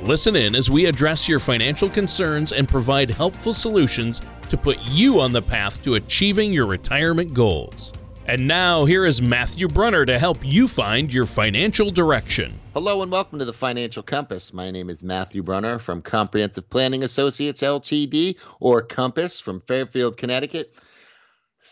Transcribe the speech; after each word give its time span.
Listen 0.00 0.36
in 0.36 0.54
as 0.54 0.70
we 0.70 0.86
address 0.86 1.28
your 1.28 1.40
financial 1.40 1.90
concerns 1.90 2.52
and 2.52 2.68
provide 2.68 3.10
helpful 3.10 3.52
solutions 3.52 4.22
to 4.48 4.56
put 4.56 4.78
you 4.84 5.18
on 5.18 5.32
the 5.32 5.42
path 5.42 5.82
to 5.82 5.94
achieving 5.94 6.52
your 6.52 6.68
retirement 6.68 7.34
goals. 7.34 7.92
And 8.26 8.46
now, 8.46 8.84
here 8.84 9.06
is 9.06 9.20
Matthew 9.20 9.66
Brunner 9.66 10.06
to 10.06 10.16
help 10.16 10.38
you 10.44 10.68
find 10.68 11.12
your 11.12 11.26
financial 11.26 11.90
direction. 11.90 12.60
Hello 12.74 13.02
and 13.02 13.10
welcome 13.10 13.40
to 13.40 13.44
the 13.44 13.52
Financial 13.52 14.04
Compass. 14.04 14.52
My 14.52 14.70
name 14.70 14.88
is 14.88 15.02
Matthew 15.02 15.42
Brunner 15.42 15.80
from 15.80 16.00
Comprehensive 16.00 16.70
Planning 16.70 17.02
Associates 17.02 17.62
LTD, 17.62 18.36
or 18.60 18.82
Compass 18.82 19.40
from 19.40 19.60
Fairfield, 19.62 20.16
Connecticut. 20.16 20.76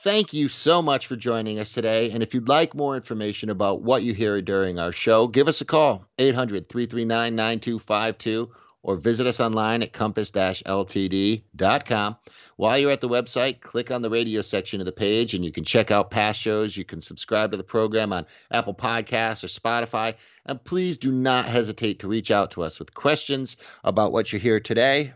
Thank 0.03 0.33
you 0.33 0.49
so 0.49 0.83
much 0.83 1.07
for 1.07 1.17
joining 1.17 1.59
us 1.59 1.73
today. 1.73 2.11
And 2.11 2.23
if 2.23 2.33
you'd 2.33 2.49
like 2.49 2.75
more 2.75 2.97
information 2.97 3.51
about 3.51 3.83
what 3.83 4.03
you 4.03 4.15
hear 4.15 4.41
during 4.41 4.79
our 4.79 4.93
show, 4.93 5.27
give 5.27 5.49
us 5.49 5.61
a 5.61 5.65
call, 5.65 6.07
800 6.19 6.69
339 6.69 7.35
9252 7.35 8.51
or 8.87 8.97
visit 8.97 9.27
us 9.27 9.41
online 9.41 9.83
at 9.83 9.93
compass-ltd.com. 9.93 12.17
While 12.55 12.79
you're 12.79 12.93
at 12.93 13.01
the 13.01 13.09
website, 13.09 13.61
click 13.61 13.91
on 13.91 14.01
the 14.01 14.09
radio 14.09 14.43
section 14.43 14.81
of 14.81 14.87
the 14.87 14.93
page 14.93 15.35
and 15.35 15.45
you 15.45 15.51
can 15.51 15.65
check 15.65 15.91
out 15.91 16.13
past 16.13 16.41
shows. 16.41 16.77
You 16.77 16.85
can 16.85 17.01
subscribe 17.01 17.51
to 17.51 17.57
the 17.57 17.65
program 17.65 18.13
on 18.13 18.27
Apple 18.49 18.75
Podcasts 18.75 19.43
or 19.43 19.49
Spotify. 19.49 20.15
And 20.45 20.63
please 20.63 20.99
do 20.99 21.11
not 21.11 21.47
hesitate 21.47 21.99
to 21.99 22.07
reach 22.07 22.31
out 22.31 22.53
to 22.53 22.63
us 22.63 22.79
with 22.79 22.95
questions 22.95 23.57
about 23.83 24.13
what 24.13 24.33
you 24.33 24.39
hear 24.39 24.61
today, 24.61 25.15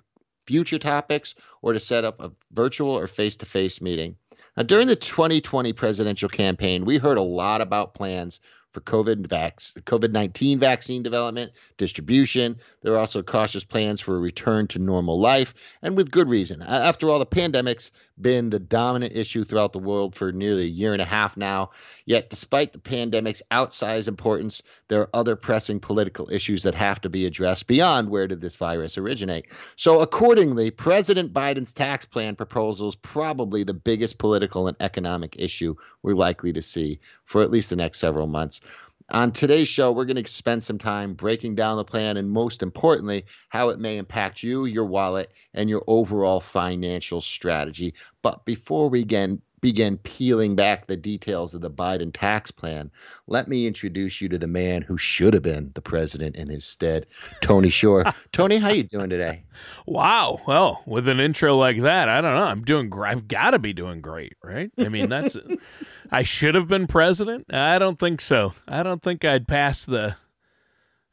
future 0.48 0.80
topics, 0.80 1.36
or 1.62 1.72
to 1.72 1.78
set 1.78 2.04
up 2.04 2.18
a 2.18 2.32
virtual 2.50 2.90
or 2.90 3.06
face-to-face 3.06 3.80
meeting. 3.80 4.16
Now, 4.56 4.64
during 4.64 4.88
the 4.88 4.96
2020 4.96 5.72
presidential 5.72 6.28
campaign, 6.28 6.84
we 6.84 6.98
heard 6.98 7.18
a 7.18 7.22
lot 7.22 7.60
about 7.60 7.94
plans 7.94 8.40
for 8.72 8.80
COVID 8.80 9.26
vax, 9.26 9.74
COVID-19 9.82 10.58
vaccine 10.58 11.02
development, 11.02 11.52
distribution. 11.76 12.56
There 12.82 12.94
are 12.94 12.98
also 12.98 13.22
cautious 13.22 13.64
plans 13.64 14.00
for 14.00 14.16
a 14.16 14.20
return 14.20 14.68
to 14.68 14.78
normal 14.78 15.18
life, 15.18 15.54
and 15.82 15.96
with 15.96 16.10
good 16.10 16.28
reason. 16.28 16.62
After 16.62 17.10
all, 17.10 17.18
the 17.18 17.26
pandemic's 17.26 17.90
been 18.22 18.50
the 18.50 18.58
dominant 18.58 19.16
issue 19.16 19.44
throughout 19.44 19.72
the 19.72 19.78
world 19.78 20.14
for 20.14 20.32
nearly 20.32 20.64
a 20.64 20.66
year 20.66 20.92
and 20.92 21.02
a 21.02 21.06
half 21.06 21.36
now. 21.36 21.70
Yet, 22.04 22.30
despite 22.30 22.72
the 22.72 22.78
pandemic's 22.78 23.42
outsized 23.50 24.08
importance, 24.08 24.62
there 24.88 25.00
are 25.00 25.10
other 25.14 25.36
pressing 25.36 25.80
political 25.80 26.30
issues 26.30 26.62
that 26.64 26.74
have 26.74 27.00
to 27.02 27.08
be 27.08 27.26
addressed 27.26 27.66
beyond 27.66 28.10
where 28.10 28.26
did 28.26 28.40
this 28.40 28.56
virus 28.56 28.98
originate. 28.98 29.46
So, 29.76 30.00
accordingly, 30.00 30.70
President 30.70 31.32
Biden's 31.32 31.72
tax 31.72 32.04
plan 32.04 32.36
proposal 32.36 32.88
is 32.88 32.96
probably 32.96 33.64
the 33.64 33.74
biggest 33.74 34.18
political 34.18 34.68
and 34.68 34.76
economic 34.80 35.36
issue 35.38 35.74
we're 36.02 36.14
likely 36.14 36.52
to 36.52 36.62
see 36.62 37.00
for 37.24 37.42
at 37.42 37.50
least 37.50 37.70
the 37.70 37.76
next 37.76 37.98
several 37.98 38.26
months. 38.26 38.60
On 39.12 39.32
today's 39.32 39.66
show, 39.66 39.90
we're 39.90 40.04
going 40.04 40.22
to 40.22 40.30
spend 40.30 40.62
some 40.62 40.78
time 40.78 41.14
breaking 41.14 41.56
down 41.56 41.76
the 41.76 41.84
plan 41.84 42.16
and, 42.16 42.30
most 42.30 42.62
importantly, 42.62 43.24
how 43.48 43.70
it 43.70 43.80
may 43.80 43.98
impact 43.98 44.44
you, 44.44 44.66
your 44.66 44.84
wallet, 44.84 45.32
and 45.52 45.68
your 45.68 45.82
overall 45.88 46.40
financial 46.40 47.20
strategy. 47.20 47.92
But 48.22 48.44
before 48.44 48.88
we 48.88 49.02
begin, 49.02 49.42
begin 49.60 49.98
peeling 49.98 50.56
back 50.56 50.86
the 50.86 50.96
details 50.96 51.54
of 51.54 51.60
the 51.60 51.70
Biden 51.70 52.10
tax 52.12 52.50
plan, 52.50 52.90
let 53.26 53.48
me 53.48 53.66
introduce 53.66 54.20
you 54.20 54.28
to 54.28 54.38
the 54.38 54.46
man 54.46 54.82
who 54.82 54.96
should 54.96 55.34
have 55.34 55.42
been 55.42 55.70
the 55.74 55.82
president 55.82 56.36
in 56.36 56.48
his 56.48 56.64
stead, 56.64 57.06
Tony 57.40 57.70
Shore. 57.70 58.04
Tony, 58.32 58.56
how 58.56 58.70
you 58.70 58.82
doing 58.82 59.10
today? 59.10 59.44
Wow. 59.86 60.40
Well, 60.46 60.82
with 60.86 61.08
an 61.08 61.20
intro 61.20 61.56
like 61.56 61.82
that, 61.82 62.08
I 62.08 62.20
don't 62.20 62.34
know. 62.34 62.44
I'm 62.44 62.64
doing 62.64 62.88
great. 62.88 63.10
I've 63.10 63.28
got 63.28 63.50
to 63.50 63.58
be 63.58 63.72
doing 63.72 64.00
great, 64.00 64.34
right? 64.42 64.70
I 64.78 64.88
mean, 64.88 65.08
that's 65.08 65.36
I 66.10 66.22
should 66.22 66.54
have 66.54 66.68
been 66.68 66.86
president. 66.86 67.52
I 67.52 67.78
don't 67.78 67.98
think 67.98 68.20
so. 68.20 68.54
I 68.66 68.82
don't 68.82 69.02
think 69.02 69.24
I'd 69.24 69.46
pass 69.46 69.84
the 69.84 70.16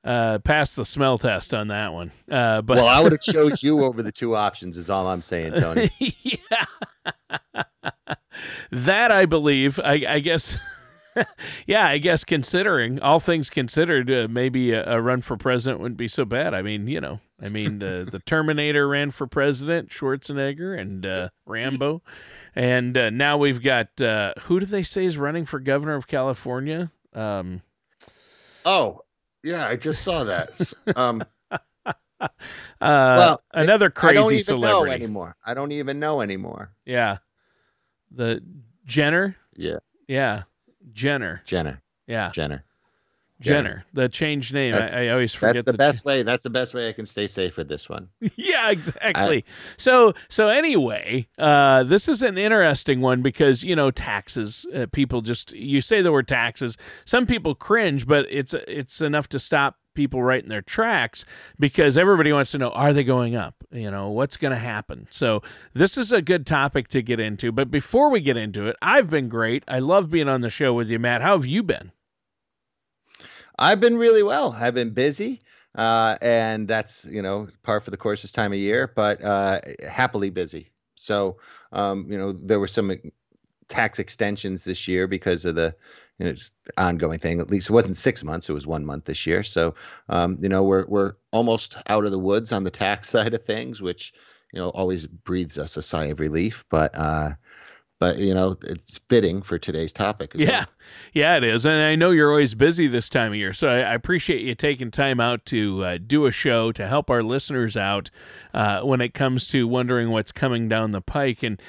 uh, 0.03 0.39
pass 0.39 0.73
the 0.73 0.85
smell 0.85 1.17
test 1.17 1.53
on 1.53 1.67
that 1.67 1.91
one. 1.91 2.13
Uh, 2.31 2.61
but 2.61 2.77
well, 2.77 2.87
I 2.87 3.01
would 3.01 3.11
have 3.11 3.19
chose 3.19 3.61
you 3.63 3.83
over 3.83 4.01
the 4.01 4.11
two 4.11 4.35
options. 4.35 4.77
Is 4.77 4.89
all 4.89 5.07
I'm 5.07 5.21
saying, 5.21 5.53
Tony. 5.53 5.91
yeah 5.99 7.11
that 8.71 9.11
I 9.11 9.25
believe. 9.25 9.79
I, 9.79 10.03
I 10.07 10.19
guess. 10.19 10.57
yeah, 11.65 11.87
I 11.87 11.97
guess 11.97 12.23
considering 12.23 12.99
all 12.99 13.19
things 13.19 13.49
considered, 13.49 14.11
uh, 14.11 14.27
maybe 14.29 14.71
a, 14.71 14.97
a, 14.97 15.01
run 15.01 15.21
for 15.21 15.35
president 15.35 15.81
wouldn't 15.81 15.97
be 15.97 16.07
so 16.07 16.25
bad. 16.25 16.53
I 16.53 16.61
mean, 16.61 16.87
you 16.87 17.01
know, 17.01 17.19
I 17.43 17.49
mean, 17.49 17.79
the 17.79 18.07
the 18.09 18.19
Terminator 18.19 18.87
ran 18.87 19.11
for 19.11 19.25
president, 19.25 19.89
Schwarzenegger 19.89 20.79
and 20.79 21.05
uh, 21.05 21.29
Rambo, 21.45 22.01
and 22.55 22.97
uh, 22.97 23.09
now 23.09 23.37
we've 23.37 23.63
got 23.63 23.99
uh, 24.01 24.33
who 24.43 24.59
do 24.59 24.65
they 24.65 24.83
say 24.83 25.05
is 25.05 25.17
running 25.17 25.45
for 25.45 25.59
governor 25.59 25.95
of 25.95 26.07
California? 26.07 26.91
Um, 27.13 27.61
oh, 28.65 29.01
yeah, 29.43 29.67
I 29.67 29.75
just 29.75 30.03
saw 30.03 30.23
that. 30.25 30.49
Um, 30.95 31.23
uh, 32.21 32.29
well, 32.81 33.41
another 33.53 33.89
crazy 33.89 34.11
I 34.11 34.21
don't 34.21 34.31
even 34.33 34.43
celebrity 34.43 34.89
know 34.89 34.95
anymore. 34.95 35.35
I 35.45 35.53
don't 35.53 35.71
even 35.71 35.99
know 35.99 36.21
anymore. 36.21 36.71
Yeah, 36.85 37.17
the 38.11 38.41
Jenner. 38.85 39.35
Yeah. 39.55 39.79
Yeah. 40.07 40.43
Jenner. 40.93 41.41
Jenner. 41.45 41.81
Yeah. 42.07 42.31
Jenner. 42.31 42.63
Jenner. 43.39 43.85
The 43.93 44.09
changed 44.09 44.51
name. 44.51 44.73
I, 44.73 45.05
I, 45.05 45.07
always 45.09 45.31
forget. 45.33 45.55
That's 45.55 45.65
the, 45.65 45.71
the 45.73 45.77
best 45.77 46.01
ch- 46.01 46.05
way. 46.05 46.23
That's 46.23 46.41
the 46.41 46.49
best 46.49 46.73
way 46.73 46.89
I 46.89 46.93
can 46.93 47.05
stay 47.05 47.27
safe 47.27 47.55
with 47.55 47.67
this 47.67 47.87
one. 47.87 48.09
yeah, 48.35 48.71
exactly. 48.71 49.45
I, 49.47 49.51
so 49.77 50.15
so 50.27 50.49
anyway, 50.49 51.27
uh, 51.37 51.83
this 51.83 52.07
is 52.07 52.23
an 52.23 52.39
interesting 52.39 52.99
one 52.99 53.21
because 53.21 53.63
you 53.63 53.75
know 53.75 53.91
taxes. 53.91 54.65
Uh, 54.73 54.87
people 54.91 55.21
just 55.21 55.53
you 55.53 55.81
say 55.81 56.01
the 56.01 56.11
word 56.11 56.27
taxes. 56.27 56.77
Some 57.05 57.27
people 57.27 57.53
cringe, 57.53 58.07
but 58.07 58.25
it's 58.27 58.55
it's 58.67 59.01
enough 59.01 59.27
to 59.29 59.39
stop 59.39 59.75
people 59.97 60.23
right 60.23 60.41
in 60.41 60.47
their 60.47 60.61
tracks 60.61 61.25
because 61.59 61.97
everybody 61.97 62.31
wants 62.31 62.51
to 62.51 62.57
know 62.57 62.69
are 62.69 62.93
they 62.93 63.03
going 63.03 63.35
up? 63.35 63.55
You 63.71 63.91
know, 63.91 64.09
what's 64.09 64.37
going 64.37 64.51
to 64.53 64.59
happen? 64.59 65.07
So, 65.09 65.41
this 65.73 65.97
is 65.97 66.13
a 66.13 66.21
good 66.21 66.45
topic 66.45 66.87
to 66.89 67.01
get 67.01 67.19
into. 67.19 67.51
But 67.51 67.69
before 67.69 68.09
we 68.09 68.21
get 68.21 68.37
into 68.37 68.67
it, 68.67 68.77
I've 68.81 69.09
been 69.09 69.27
great. 69.27 69.63
I 69.67 69.79
love 69.79 70.09
being 70.09 70.29
on 70.29 70.41
the 70.41 70.49
show 70.49 70.73
with 70.73 70.89
you, 70.89 70.99
Matt. 70.99 71.21
How 71.21 71.35
have 71.35 71.45
you 71.45 71.63
been? 71.63 71.91
I've 73.59 73.79
been 73.79 73.97
really 73.97 74.23
well. 74.23 74.55
I've 74.57 74.75
been 74.75 74.91
busy. 74.91 75.41
Uh, 75.75 76.17
and 76.21 76.67
that's, 76.67 77.05
you 77.05 77.21
know, 77.21 77.47
par 77.63 77.79
for 77.79 77.91
the 77.91 77.97
course 77.97 78.21
this 78.21 78.31
time 78.31 78.53
of 78.53 78.59
year, 78.59 78.91
but 78.95 79.23
uh, 79.23 79.59
happily 79.87 80.29
busy. 80.29 80.71
So, 80.95 81.37
um, 81.71 82.05
you 82.09 82.17
know, 82.17 82.31
there 82.31 82.59
were 82.59 82.67
some 82.67 82.91
tax 83.67 83.99
extensions 83.99 84.63
this 84.63 84.87
year 84.87 85.07
because 85.07 85.45
of 85.45 85.55
the 85.55 85.75
know, 86.25 86.31
it's 86.31 86.51
ongoing 86.77 87.19
thing. 87.19 87.39
At 87.39 87.51
least 87.51 87.69
it 87.69 87.73
wasn't 87.73 87.97
six 87.97 88.23
months; 88.23 88.49
it 88.49 88.53
was 88.53 88.67
one 88.67 88.85
month 88.85 89.05
this 89.05 89.25
year. 89.25 89.43
So, 89.43 89.75
um, 90.09 90.37
you 90.41 90.49
know, 90.49 90.63
we're 90.63 90.85
we're 90.87 91.13
almost 91.31 91.77
out 91.87 92.05
of 92.05 92.11
the 92.11 92.19
woods 92.19 92.51
on 92.51 92.63
the 92.63 92.71
tax 92.71 93.09
side 93.11 93.33
of 93.33 93.45
things, 93.45 93.81
which 93.81 94.13
you 94.53 94.59
know 94.59 94.69
always 94.69 95.05
breathes 95.05 95.57
us 95.57 95.77
a 95.77 95.81
sigh 95.81 96.05
of 96.05 96.19
relief. 96.19 96.65
But 96.69 96.97
uh, 96.97 97.31
but 97.99 98.17
you 98.17 98.33
know, 98.33 98.55
it's 98.63 98.99
fitting 99.09 99.41
for 99.41 99.57
today's 99.57 99.91
topic. 99.91 100.31
yeah, 100.35 100.49
well. 100.49 100.65
yeah, 101.13 101.37
it 101.37 101.43
is. 101.43 101.65
And 101.65 101.81
I 101.81 101.95
know 101.95 102.11
you're 102.11 102.29
always 102.29 102.53
busy 102.53 102.87
this 102.87 103.09
time 103.09 103.31
of 103.31 103.37
year, 103.37 103.53
so 103.53 103.67
I, 103.67 103.79
I 103.79 103.93
appreciate 103.93 104.41
you 104.41 104.55
taking 104.55 104.91
time 104.91 105.19
out 105.19 105.45
to 105.47 105.83
uh, 105.83 105.97
do 106.05 106.25
a 106.25 106.31
show 106.31 106.71
to 106.73 106.87
help 106.87 107.09
our 107.09 107.23
listeners 107.23 107.75
out 107.75 108.09
uh, 108.53 108.81
when 108.81 109.01
it 109.01 109.13
comes 109.13 109.47
to 109.49 109.67
wondering 109.67 110.11
what's 110.11 110.31
coming 110.31 110.67
down 110.67 110.91
the 110.91 111.01
pike 111.01 111.41
and 111.41 111.59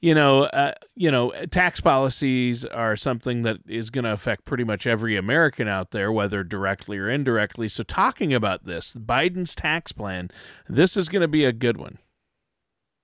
you 0.00 0.14
know, 0.14 0.44
uh, 0.44 0.74
you 0.94 1.10
know, 1.10 1.32
tax 1.50 1.80
policies 1.80 2.64
are 2.64 2.96
something 2.96 3.42
that 3.42 3.58
is 3.66 3.90
going 3.90 4.04
to 4.04 4.12
affect 4.12 4.44
pretty 4.44 4.64
much 4.64 4.86
every 4.86 5.16
American 5.16 5.66
out 5.66 5.90
there, 5.90 6.12
whether 6.12 6.44
directly 6.44 6.98
or 6.98 7.10
indirectly. 7.10 7.68
So, 7.68 7.82
talking 7.82 8.32
about 8.32 8.64
this, 8.64 8.94
Biden's 8.94 9.54
tax 9.54 9.92
plan, 9.92 10.30
this 10.68 10.96
is 10.96 11.08
going 11.08 11.22
to 11.22 11.28
be 11.28 11.44
a 11.44 11.52
good 11.52 11.76
one. 11.76 11.98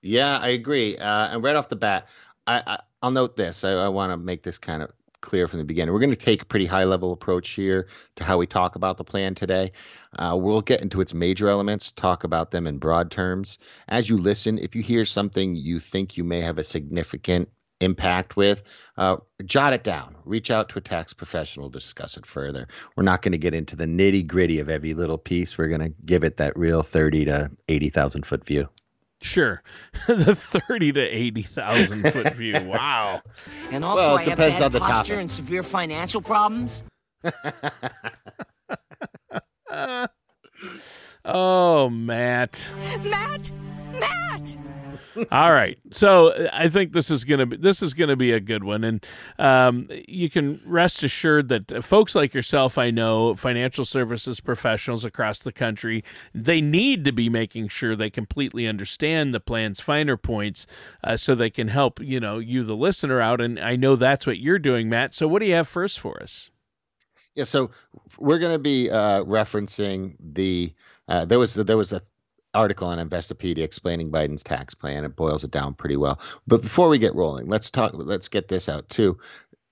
Yeah, 0.03 0.39
I 0.39 0.49
agree. 0.49 0.97
Uh, 0.99 1.29
and 1.33 1.43
right 1.43 1.57
off 1.57 1.69
the 1.69 1.77
bat, 1.77 2.09
I, 2.47 2.63
I 3.03 3.07
will 3.07 3.13
note 3.13 3.37
this. 3.37 3.65
I, 3.65 3.73
I 3.73 3.89
want 3.89 4.13
to 4.13 4.17
make 4.17 4.43
this 4.43 4.59
kind 4.59 4.83
of 4.83 4.93
clear 5.25 5.49
from 5.49 5.59
the 5.59 5.65
beginning. 5.65 5.93
We're 5.93 6.01
going 6.01 6.11
to 6.11 6.17
take 6.17 6.43
a 6.43 6.47
pretty 6.47 6.67
high 6.67 6.85
level 6.85 7.13
approach 7.13 7.51
here 7.51 7.89
to 8.17 8.25
how 8.25 8.39
we 8.39 8.47
talk 8.47 8.77
about 8.77 8.99
the 8.99 9.05
plan 9.05 9.35
today. 9.35 9.73
Uh, 10.17 10.37
we'll 10.41 10.61
get 10.61 10.83
into 10.83 11.01
its 11.01 11.15
major 11.15 11.49
elements, 11.49 11.91
talk 11.91 12.23
about 12.23 12.51
them 12.51 12.67
in 12.67 12.79
broad 12.79 13.11
terms. 13.11 13.59
As 13.89 14.09
you 14.09 14.19
listen, 14.19 14.59
if 14.59 14.77
you 14.77 14.83
hear 14.83 15.05
something 15.05 15.57
you 15.57 15.81
think 15.81 16.17
you 16.17 16.23
may 16.23 16.41
have 16.41 16.59
a 16.59 16.65
significant 16.65 17.49
impact 17.81 18.37
with, 18.37 18.63
uh, 18.97 19.17
jot 19.45 19.73
it 19.73 19.83
down. 19.83 20.15
Reach 20.25 20.51
out 20.51 20.69
to 20.69 20.79
a 20.79 20.83
tax 20.83 21.13
professional, 21.13 21.69
discuss 21.69 22.17
it 22.17 22.27
further. 22.27 22.69
We're 22.97 23.03
not 23.03 23.23
going 23.23 23.33
to 23.33 23.39
get 23.39 23.55
into 23.55 23.77
the 23.77 23.87
nitty 23.87 24.29
gritty 24.29 24.61
of 24.61 24.69
every 24.69 24.95
little 24.95 25.19
piece. 25.19 25.59
We're 25.59 25.69
going 25.69 25.81
to 25.81 25.95
give 26.05 26.23
it 26.23 26.37
that 26.37 26.57
real 26.57 26.83
30 26.83 27.25
to 27.27 27.51
80,000 27.69 28.27
foot 28.27 28.45
view. 28.45 28.69
Sure, 29.25 29.63
the 30.07 30.35
thirty 30.35 30.93
to 30.93 31.01
eighty 31.01 31.41
thousand 31.41 32.03
foot 32.13 32.35
view. 32.35 32.55
Wow. 32.67 33.23
And 33.73 33.83
also, 33.83 34.09
Well, 34.09 34.17
it 34.17 34.21
I 34.21 34.25
have 34.25 34.37
depends 34.39 34.59
bad 34.59 34.65
on 34.67 34.73
the 34.73 34.81
posture 34.81 35.15
topic. 35.15 35.21
and 35.21 35.31
severe 35.31 35.63
financial 35.63 36.21
problems. 36.21 36.83
Oh, 41.27 41.89
Matt. 41.89 42.71
Matt! 43.03 43.51
Matt! 43.99 44.57
All 45.31 45.53
right, 45.53 45.79
so 45.91 46.49
I 46.53 46.69
think 46.69 46.93
this 46.93 47.11
is 47.11 47.25
gonna 47.25 47.47
be 47.47 47.57
this 47.57 47.83
is 47.83 47.95
gonna 47.95 48.17
be 48.17 48.33
a 48.33 48.41
good 48.41 48.65
one, 48.65 48.85
and 48.85 49.07
um, 49.39 49.89
you 50.09 50.31
can 50.31 50.61
rest 50.65 51.03
assured 51.03 51.49
that 51.49 51.73
uh, 51.73 51.81
folks 51.81 52.15
like 52.15 52.35
yourself, 52.35 52.79
I 52.79 52.91
know, 52.91 53.35
financial 53.35 53.85
services 53.85 54.41
professionals 54.41 55.05
across 55.05 55.39
the 55.41 55.53
country, 55.53 56.05
they 56.35 56.61
need 56.61 57.05
to 57.05 57.13
be 57.13 57.29
making 57.29 57.69
sure 57.69 57.97
they 57.97 58.11
completely 58.11 58.67
understand 58.67 59.35
the 59.35 59.41
plan's 59.41 59.81
finer 59.81 60.17
points, 60.17 60.67
uh, 61.03 61.17
so 61.17 61.35
they 61.35 61.51
can 61.51 61.69
help 61.69 62.01
you 62.01 62.21
know 62.21 62.39
you 62.39 62.65
the 62.65 62.77
listener 62.77 63.21
out, 63.21 63.41
and 63.41 63.59
I 63.61 63.77
know 63.77 63.97
that's 63.97 64.27
what 64.27 64.39
you're 64.39 64.59
doing, 64.59 64.89
Matt. 64.89 65.15
So 65.15 65.29
what 65.29 65.41
do 65.41 65.47
you 65.47 65.55
have 65.55 65.69
first 65.69 66.01
for 66.01 66.23
us? 66.23 66.51
Yeah, 67.35 67.45
so 67.45 67.71
we're 68.19 68.39
to 68.39 68.59
be 68.59 68.91
uh, 68.91 69.25
referencing 69.25 70.15
the 70.21 70.73
uh, 71.09 71.25
there 71.25 71.39
was 71.39 71.55
there 71.55 71.77
was 71.77 71.93
a 71.93 72.01
article 72.55 72.89
on 72.89 72.99
Investopedia 72.99 73.59
explaining 73.63 74.11
Biden's 74.11 74.43
tax 74.43 74.75
plan. 74.75 75.05
It 75.05 75.17
boils 75.17 75.45
it 75.45 75.51
down 75.51 75.75
pretty 75.75 75.97
well. 75.97 76.21
But 76.47 76.63
before 76.63 76.89
we 76.89 76.99
get 76.99 77.15
rolling, 77.15 77.49
let's 77.49 77.71
talk. 77.71 77.93
Let's 77.95 78.29
get 78.29 78.49
this 78.49 78.69
out 78.69 78.89
too. 78.89 79.19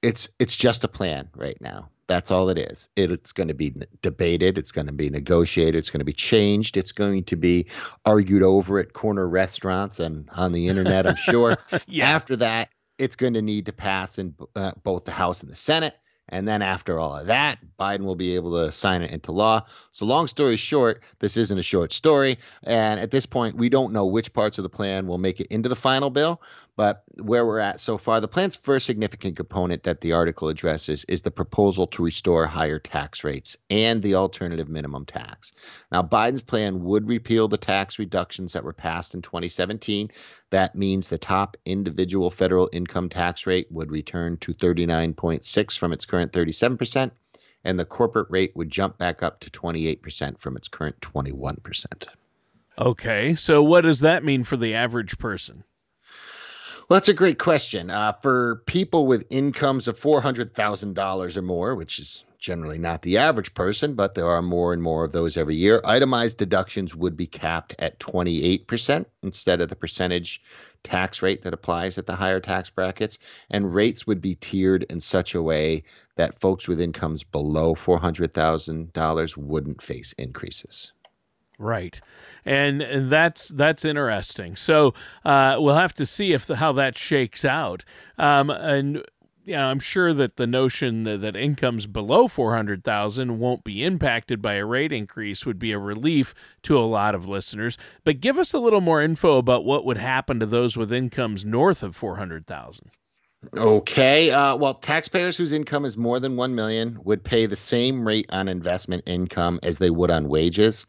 It's 0.02 0.28
it's 0.38 0.56
just 0.56 0.84
a 0.84 0.88
plan 0.88 1.28
right 1.36 1.60
now. 1.60 1.88
That's 2.08 2.30
all 2.30 2.48
it 2.50 2.58
is. 2.58 2.88
It, 2.96 3.10
it's 3.10 3.32
going 3.32 3.48
to 3.48 3.54
be 3.54 3.74
debated. 4.02 4.58
It's 4.58 4.72
going 4.72 4.88
to 4.88 4.92
be 4.92 5.08
negotiated. 5.08 5.76
It's 5.76 5.88
going 5.88 6.00
to 6.00 6.04
be 6.04 6.12
changed. 6.12 6.76
It's 6.76 6.92
going 6.92 7.24
to 7.24 7.36
be 7.36 7.66
argued 8.04 8.42
over 8.42 8.78
at 8.78 8.92
corner 8.92 9.26
restaurants 9.26 9.98
and 9.98 10.28
on 10.32 10.52
the 10.52 10.68
internet. 10.68 11.06
I'm 11.06 11.16
sure. 11.16 11.56
Yeah, 11.86 12.10
After 12.10 12.36
that, 12.36 12.68
it's 12.98 13.16
going 13.16 13.34
to 13.34 13.42
need 13.42 13.66
to 13.66 13.72
pass 13.72 14.18
in 14.18 14.34
uh, 14.56 14.72
both 14.82 15.04
the 15.04 15.10
House 15.10 15.42
and 15.42 15.50
the 15.50 15.56
Senate. 15.56 15.94
And 16.32 16.48
then 16.48 16.62
after 16.62 16.98
all 16.98 17.18
of 17.18 17.26
that, 17.26 17.58
Biden 17.78 18.04
will 18.04 18.16
be 18.16 18.36
able 18.36 18.64
to 18.64 18.72
sign 18.72 19.02
it 19.02 19.10
into 19.10 19.32
law. 19.32 19.66
So, 19.90 20.06
long 20.06 20.26
story 20.26 20.56
short, 20.56 21.02
this 21.18 21.36
isn't 21.36 21.58
a 21.58 21.62
short 21.62 21.92
story. 21.92 22.38
And 22.62 22.98
at 22.98 23.10
this 23.10 23.26
point, 23.26 23.56
we 23.56 23.68
don't 23.68 23.92
know 23.92 24.06
which 24.06 24.32
parts 24.32 24.58
of 24.58 24.62
the 24.62 24.70
plan 24.70 25.06
will 25.06 25.18
make 25.18 25.40
it 25.40 25.48
into 25.48 25.68
the 25.68 25.76
final 25.76 26.08
bill. 26.08 26.40
But 26.74 27.04
where 27.20 27.44
we're 27.44 27.58
at 27.58 27.80
so 27.80 27.98
far, 27.98 28.20
the 28.20 28.28
plan's 28.28 28.56
first 28.56 28.86
significant 28.86 29.36
component 29.36 29.82
that 29.82 30.00
the 30.00 30.12
article 30.12 30.48
addresses 30.48 31.04
is 31.04 31.20
the 31.20 31.30
proposal 31.30 31.86
to 31.88 32.02
restore 32.02 32.46
higher 32.46 32.78
tax 32.78 33.24
rates 33.24 33.58
and 33.68 34.02
the 34.02 34.14
alternative 34.14 34.70
minimum 34.70 35.04
tax. 35.04 35.52
Now, 35.90 36.02
Biden's 36.02 36.40
plan 36.40 36.82
would 36.84 37.08
repeal 37.08 37.46
the 37.46 37.58
tax 37.58 37.98
reductions 37.98 38.54
that 38.54 38.64
were 38.64 38.72
passed 38.72 39.14
in 39.14 39.20
2017. 39.20 40.10
That 40.48 40.74
means 40.74 41.08
the 41.08 41.18
top 41.18 41.58
individual 41.66 42.30
federal 42.30 42.70
income 42.72 43.10
tax 43.10 43.46
rate 43.46 43.66
would 43.70 43.90
return 43.90 44.38
to 44.38 44.54
39.6 44.54 45.78
from 45.78 45.92
its 45.92 46.06
current 46.06 46.32
37%, 46.32 47.10
and 47.64 47.78
the 47.78 47.84
corporate 47.84 48.30
rate 48.30 48.56
would 48.56 48.70
jump 48.70 48.96
back 48.96 49.22
up 49.22 49.40
to 49.40 49.50
28% 49.50 50.38
from 50.38 50.56
its 50.56 50.68
current 50.68 50.98
21%. 51.02 52.06
okay. 52.78 53.34
So 53.34 53.62
what 53.62 53.82
does 53.82 54.00
that 54.00 54.24
mean 54.24 54.42
for 54.42 54.56
the 54.56 54.74
average 54.74 55.18
person? 55.18 55.64
Well, 56.92 56.98
that's 56.98 57.08
a 57.08 57.14
great 57.14 57.38
question. 57.38 57.88
Uh, 57.88 58.12
for 58.12 58.56
people 58.66 59.06
with 59.06 59.24
incomes 59.30 59.88
of 59.88 59.98
$400,000 59.98 61.36
or 61.38 61.40
more, 61.40 61.74
which 61.74 61.98
is 61.98 62.22
generally 62.38 62.78
not 62.78 63.00
the 63.00 63.16
average 63.16 63.54
person, 63.54 63.94
but 63.94 64.14
there 64.14 64.28
are 64.28 64.42
more 64.42 64.74
and 64.74 64.82
more 64.82 65.02
of 65.02 65.12
those 65.12 65.38
every 65.38 65.56
year, 65.56 65.80
itemized 65.86 66.36
deductions 66.36 66.94
would 66.94 67.16
be 67.16 67.26
capped 67.26 67.74
at 67.78 67.98
28% 67.98 69.06
instead 69.22 69.62
of 69.62 69.70
the 69.70 69.74
percentage 69.74 70.42
tax 70.82 71.22
rate 71.22 71.40
that 71.44 71.54
applies 71.54 71.96
at 71.96 72.04
the 72.04 72.14
higher 72.14 72.40
tax 72.40 72.68
brackets. 72.68 73.18
And 73.48 73.74
rates 73.74 74.06
would 74.06 74.20
be 74.20 74.34
tiered 74.34 74.82
in 74.90 75.00
such 75.00 75.34
a 75.34 75.40
way 75.40 75.84
that 76.16 76.40
folks 76.40 76.68
with 76.68 76.78
incomes 76.78 77.24
below 77.24 77.74
$400,000 77.74 79.36
wouldn't 79.38 79.80
face 79.80 80.12
increases. 80.18 80.92
Right, 81.62 82.00
and, 82.44 82.82
and 82.82 83.08
that's 83.08 83.46
that's 83.46 83.84
interesting. 83.84 84.56
So 84.56 84.94
uh, 85.24 85.58
we'll 85.60 85.76
have 85.76 85.94
to 85.94 86.04
see 86.04 86.32
if 86.32 86.44
the, 86.44 86.56
how 86.56 86.72
that 86.72 86.98
shakes 86.98 87.44
out. 87.44 87.84
Um, 88.18 88.50
and 88.50 89.04
you 89.44 89.54
know, 89.54 89.66
I'm 89.66 89.78
sure 89.78 90.12
that 90.12 90.38
the 90.38 90.46
notion 90.48 91.04
that, 91.04 91.36
incomes 91.36 91.86
below 91.86 92.26
four 92.26 92.56
hundred 92.56 92.82
thousand 92.82 93.38
won't 93.38 93.62
be 93.62 93.84
impacted 93.84 94.42
by 94.42 94.54
a 94.54 94.66
rate 94.66 94.92
increase 94.92 95.46
would 95.46 95.60
be 95.60 95.70
a 95.70 95.78
relief 95.78 96.34
to 96.62 96.76
a 96.76 96.82
lot 96.82 97.14
of 97.14 97.28
listeners. 97.28 97.78
But 98.02 98.20
give 98.20 98.38
us 98.38 98.52
a 98.52 98.58
little 98.58 98.80
more 98.80 99.00
info 99.00 99.38
about 99.38 99.64
what 99.64 99.84
would 99.84 99.98
happen 99.98 100.40
to 100.40 100.46
those 100.46 100.76
with 100.76 100.92
incomes 100.92 101.44
north 101.44 101.84
of 101.84 101.94
four 101.94 102.16
hundred 102.16 102.48
thousand. 102.48 102.90
Okay. 103.56 104.30
Uh, 104.30 104.54
well, 104.54 104.74
taxpayers 104.74 105.36
whose 105.36 105.50
income 105.50 105.84
is 105.84 105.96
more 105.96 106.20
than 106.20 106.36
one 106.36 106.54
million 106.54 106.96
would 107.02 107.24
pay 107.24 107.46
the 107.46 107.56
same 107.56 108.06
rate 108.06 108.26
on 108.30 108.46
investment 108.46 109.02
income 109.04 109.58
as 109.64 109.78
they 109.78 109.90
would 109.90 110.12
on 110.12 110.28
wages. 110.28 110.86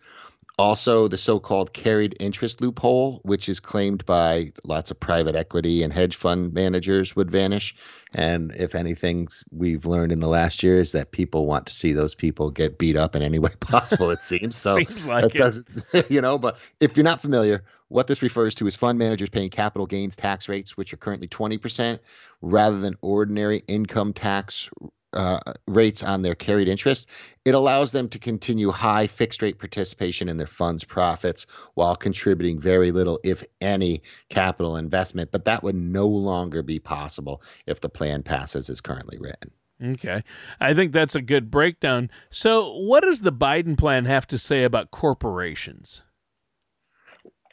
Also, 0.59 1.07
the 1.07 1.17
so-called 1.17 1.73
carried 1.73 2.15
interest 2.19 2.61
loophole, 2.61 3.19
which 3.23 3.49
is 3.49 3.59
claimed 3.59 4.05
by 4.05 4.51
lots 4.63 4.91
of 4.91 4.99
private 4.99 5.35
equity 5.35 5.81
and 5.81 5.91
hedge 5.91 6.15
fund 6.15 6.53
managers, 6.53 7.15
would 7.15 7.31
vanish. 7.31 7.75
And 8.13 8.53
if 8.55 8.75
anything 8.75 9.29
we've 9.51 9.87
learned 9.87 10.11
in 10.11 10.19
the 10.19 10.27
last 10.27 10.61
year 10.61 10.77
is 10.77 10.91
that 10.91 11.09
people 11.09 11.47
want 11.47 11.65
to 11.65 11.73
see 11.73 11.91
those 11.91 12.13
people 12.13 12.51
get 12.51 12.77
beat 12.77 12.95
up 12.95 13.15
in 13.15 13.23
any 13.23 13.39
way 13.39 13.49
possible. 13.61 14.11
It 14.11 14.21
seems 14.21 14.55
so. 14.55 14.75
Seems 14.75 15.07
like 15.07 15.33
it. 15.33 15.39
doesn't, 15.39 15.85
you 16.11 16.21
know. 16.21 16.37
But 16.37 16.57
if 16.79 16.95
you're 16.95 17.03
not 17.03 17.19
familiar, 17.19 17.63
what 17.87 18.05
this 18.05 18.21
refers 18.21 18.53
to 18.55 18.67
is 18.67 18.75
fund 18.75 18.99
managers 18.99 19.29
paying 19.29 19.49
capital 19.49 19.87
gains 19.87 20.15
tax 20.15 20.47
rates, 20.47 20.77
which 20.77 20.93
are 20.93 20.97
currently 20.97 21.27
20%, 21.27 21.97
rather 22.41 22.79
than 22.79 22.95
ordinary 23.01 23.63
income 23.67 24.13
tax 24.13 24.69
uh, 25.13 25.39
rates 25.67 26.03
on 26.03 26.21
their 26.21 26.35
carried 26.35 26.67
interest. 26.67 27.07
It 27.45 27.53
allows 27.53 27.91
them 27.91 28.09
to 28.09 28.19
continue 28.19 28.71
high 28.71 29.07
fixed 29.07 29.41
rate 29.41 29.59
participation 29.59 30.29
in 30.29 30.37
their 30.37 30.47
fund's 30.47 30.83
profits 30.83 31.45
while 31.75 31.95
contributing 31.95 32.59
very 32.59 32.91
little, 32.91 33.19
if 33.23 33.43
any, 33.61 34.01
capital 34.29 34.77
investment. 34.77 35.31
But 35.31 35.45
that 35.45 35.63
would 35.63 35.75
no 35.75 36.07
longer 36.07 36.63
be 36.63 36.79
possible 36.79 37.41
if 37.67 37.81
the 37.81 37.89
plan 37.89 38.23
passes 38.23 38.69
as 38.69 38.81
currently 38.81 39.17
written. 39.19 39.51
Okay. 39.83 40.23
I 40.61 40.73
think 40.73 40.93
that's 40.93 41.15
a 41.15 41.21
good 41.21 41.51
breakdown. 41.51 42.09
So, 42.29 42.73
what 42.73 43.01
does 43.01 43.21
the 43.21 43.33
Biden 43.33 43.77
plan 43.77 44.05
have 44.05 44.27
to 44.27 44.37
say 44.37 44.63
about 44.63 44.91
corporations? 44.91 46.03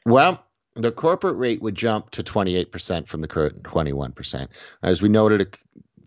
Well, 0.07 0.45
the 0.77 0.93
corporate 0.93 1.37
rate 1.37 1.63
would 1.63 1.75
jump 1.75 2.11
to 2.11 2.23
28% 2.23 3.07
from 3.07 3.21
the 3.21 3.29
current 3.29 3.63
21%. 3.65 4.49
As 4.83 5.03
we 5.03 5.09
noted 5.09 5.41
a 5.41 5.47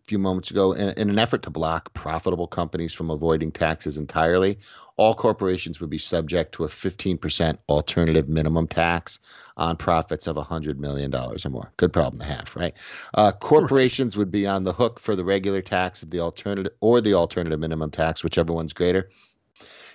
few 0.04 0.20
moments 0.20 0.52
ago, 0.52 0.74
in, 0.74 0.90
in, 0.98 1.10
an 1.10 1.20
effort 1.20 1.44
to 1.44 1.50
block 1.50 1.94
profitable 1.94 2.48
companies 2.48 2.94
from 2.94 3.10
avoiding 3.10 3.52
taxes 3.52 3.98
entirely, 3.98 4.60
all 4.98 5.16
corporations 5.16 5.80
would 5.80 5.90
be 5.90 5.98
subject 5.98 6.54
to 6.54 6.66
a 6.66 6.68
15% 6.68 7.58
alternative 7.70 8.30
minimum 8.30 8.68
tax 8.68 9.20
on 9.58 9.78
profits 9.78 10.28
of 10.28 10.36
$100 10.36 10.78
million 10.78 11.14
or 11.16 11.38
more. 11.50 11.72
Good 11.78 11.94
problem 11.94 12.20
to 12.20 12.26
have, 12.26 12.56
right? 12.56 12.74
Uh, 13.14 13.32
corporations 13.32 14.18
would 14.18 14.32
be 14.32 14.46
on 14.46 14.64
the 14.64 14.74
hook 14.74 15.00
for 15.00 15.16
the 15.16 15.24
regular 15.24 15.62
tax 15.62 16.04
of 16.04 16.10
the 16.10 16.20
alternative 16.20 16.74
or 16.82 17.02
the 17.02 17.14
alternative 17.14 17.60
minimum 17.60 17.92
tax, 17.92 18.24
whichever 18.24 18.54
one's 18.54 18.74
greater. 18.74 19.10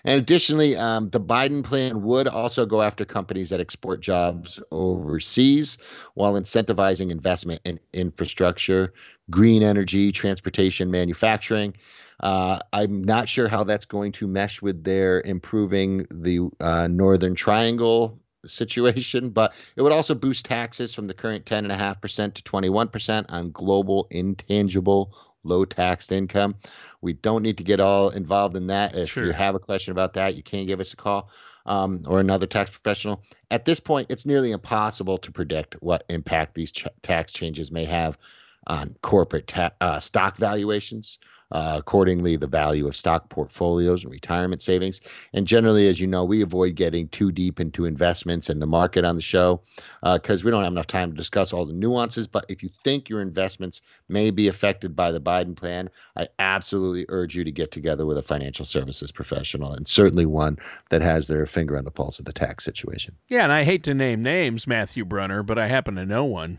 And 0.04 0.20
additionally, 0.20 0.76
um, 0.76 1.10
the 1.10 1.20
Biden 1.20 1.62
plan 1.64 2.02
would 2.02 2.28
also 2.28 2.66
go 2.66 2.82
after 2.82 3.04
companies 3.04 3.50
that 3.50 3.60
export 3.60 4.00
jobs 4.00 4.60
overseas 4.70 5.78
while 6.14 6.34
incentivizing 6.34 7.10
investment 7.10 7.60
in 7.64 7.80
infrastructure, 7.92 8.94
green 9.30 9.62
energy, 9.62 10.12
transportation, 10.12 10.90
manufacturing. 10.90 11.74
Uh, 12.20 12.58
I'm 12.72 13.02
not 13.02 13.28
sure 13.28 13.48
how 13.48 13.64
that's 13.64 13.86
going 13.86 14.12
to 14.12 14.26
mesh 14.26 14.60
with 14.60 14.82
their 14.82 15.20
improving 15.20 16.06
the 16.10 16.48
uh, 16.60 16.88
Northern 16.88 17.34
Triangle 17.34 18.18
situation, 18.46 19.30
but 19.30 19.54
it 19.76 19.82
would 19.82 19.92
also 19.92 20.14
boost 20.14 20.46
taxes 20.46 20.94
from 20.94 21.06
the 21.06 21.14
current 21.14 21.44
10.5% 21.44 22.34
to 22.34 22.42
21% 22.42 23.26
on 23.28 23.50
global 23.52 24.06
intangible 24.10 25.14
low 25.48 25.64
taxed 25.64 26.12
income. 26.12 26.54
We 27.00 27.14
don't 27.14 27.42
need 27.42 27.58
to 27.58 27.64
get 27.64 27.80
all 27.80 28.10
involved 28.10 28.56
in 28.56 28.66
that. 28.68 28.94
If 28.94 29.10
Sure. 29.10 29.24
you 29.24 29.32
have 29.32 29.54
a 29.54 29.58
question 29.58 29.92
about 29.92 30.14
that, 30.14 30.36
you 30.36 30.42
can 30.42 30.66
give 30.66 30.80
us 30.80 30.92
a 30.92 30.96
call 30.96 31.30
um, 31.66 32.02
or 32.06 32.20
another 32.20 32.46
tax 32.46 32.70
professional. 32.70 33.22
At 33.50 33.64
this 33.64 33.80
point, 33.80 34.10
it's 34.10 34.26
nearly 34.26 34.52
impossible 34.52 35.18
to 35.18 35.32
predict 35.32 35.74
what 35.80 36.04
impact 36.08 36.54
these 36.54 36.72
ch- 36.72 36.86
tax 37.02 37.32
changes 37.32 37.70
may 37.70 37.84
have 37.84 38.18
on 38.66 38.94
corporate 39.02 39.46
ta- 39.46 39.72
uh, 39.80 39.98
stock 39.98 40.36
valuations. 40.36 41.18
Uh, 41.52 41.76
accordingly 41.78 42.36
the 42.36 42.46
value 42.46 42.86
of 42.86 42.96
stock 42.96 43.28
portfolios 43.28 44.04
and 44.04 44.12
retirement 44.12 44.62
savings. 44.62 45.00
And 45.32 45.46
generally, 45.46 45.88
as 45.88 46.00
you 46.00 46.06
know, 46.06 46.24
we 46.24 46.42
avoid 46.42 46.74
getting 46.74 47.08
too 47.08 47.32
deep 47.32 47.60
into 47.60 47.84
investments 47.84 48.48
and 48.48 48.60
the 48.60 48.66
market 48.66 49.04
on 49.04 49.16
the 49.16 49.22
show 49.22 49.62
because 50.02 50.42
uh, 50.42 50.44
we 50.44 50.50
don't 50.50 50.64
have 50.64 50.72
enough 50.72 50.86
time 50.86 51.10
to 51.10 51.16
discuss 51.16 51.52
all 51.52 51.66
the 51.66 51.72
nuances. 51.72 52.26
But 52.26 52.46
if 52.48 52.62
you 52.62 52.70
think 52.84 53.08
your 53.08 53.22
investments 53.22 53.80
may 54.08 54.30
be 54.30 54.48
affected 54.48 54.94
by 54.94 55.10
the 55.10 55.20
Biden 55.20 55.56
plan, 55.56 55.90
I 56.16 56.28
absolutely 56.38 57.06
urge 57.08 57.34
you 57.34 57.44
to 57.44 57.52
get 57.52 57.72
together 57.72 58.06
with 58.06 58.18
a 58.18 58.22
financial 58.22 58.64
services 58.64 59.10
professional 59.10 59.72
and 59.72 59.86
certainly 59.88 60.26
one 60.26 60.58
that 60.90 61.02
has 61.02 61.26
their 61.26 61.46
finger 61.46 61.76
on 61.76 61.84
the 61.84 61.90
pulse 61.90 62.18
of 62.18 62.24
the 62.24 62.32
tax 62.32 62.64
situation. 62.64 63.14
Yeah, 63.28 63.44
and 63.44 63.52
I 63.52 63.64
hate 63.64 63.84
to 63.84 63.94
name 63.94 64.22
names, 64.22 64.66
Matthew 64.66 65.04
Brunner, 65.04 65.42
but 65.42 65.58
I 65.58 65.68
happen 65.68 65.94
to 65.96 66.06
know 66.06 66.24
one. 66.24 66.58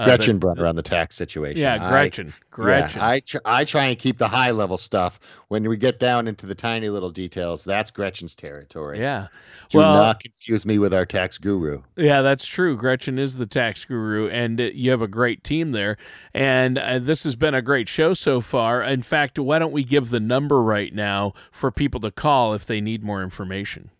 Uh, 0.00 0.04
Gretchen 0.06 0.36
that, 0.36 0.40
Brunner 0.40 0.66
on 0.66 0.76
the 0.76 0.82
tax 0.82 1.14
situation. 1.14 1.60
Yeah, 1.60 1.90
Gretchen. 1.90 2.28
I, 2.28 2.44
Gretchen. 2.50 3.00
Yeah, 3.00 3.06
I 3.06 3.20
tr- 3.20 3.36
I 3.44 3.64
try 3.66 3.84
and 3.84 3.98
keep 3.98 4.16
the 4.16 4.28
high 4.28 4.50
level 4.50 4.78
stuff. 4.78 5.20
When 5.48 5.68
we 5.68 5.76
get 5.76 6.00
down 6.00 6.26
into 6.26 6.46
the 6.46 6.54
tiny 6.54 6.88
little 6.88 7.10
details, 7.10 7.64
that's 7.64 7.90
Gretchen's 7.90 8.34
territory. 8.34 8.98
Yeah. 8.98 9.26
Do 9.68 9.76
well, 9.76 9.94
not 9.94 10.20
confuse 10.20 10.64
me 10.64 10.78
with 10.78 10.94
our 10.94 11.04
tax 11.04 11.36
guru. 11.36 11.82
Yeah, 11.96 12.22
that's 12.22 12.46
true. 12.46 12.78
Gretchen 12.78 13.18
is 13.18 13.36
the 13.36 13.44
tax 13.44 13.84
guru, 13.84 14.30
and 14.30 14.58
uh, 14.58 14.64
you 14.72 14.90
have 14.90 15.02
a 15.02 15.08
great 15.08 15.44
team 15.44 15.72
there. 15.72 15.98
And 16.32 16.78
uh, 16.78 16.98
this 16.98 17.22
has 17.24 17.36
been 17.36 17.54
a 17.54 17.60
great 17.60 17.88
show 17.88 18.14
so 18.14 18.40
far. 18.40 18.82
In 18.82 19.02
fact, 19.02 19.38
why 19.38 19.58
don't 19.58 19.72
we 19.72 19.84
give 19.84 20.08
the 20.08 20.20
number 20.20 20.62
right 20.62 20.94
now 20.94 21.34
for 21.52 21.70
people 21.70 22.00
to 22.00 22.10
call 22.10 22.54
if 22.54 22.64
they 22.64 22.80
need 22.80 23.04
more 23.04 23.22
information? 23.22 23.90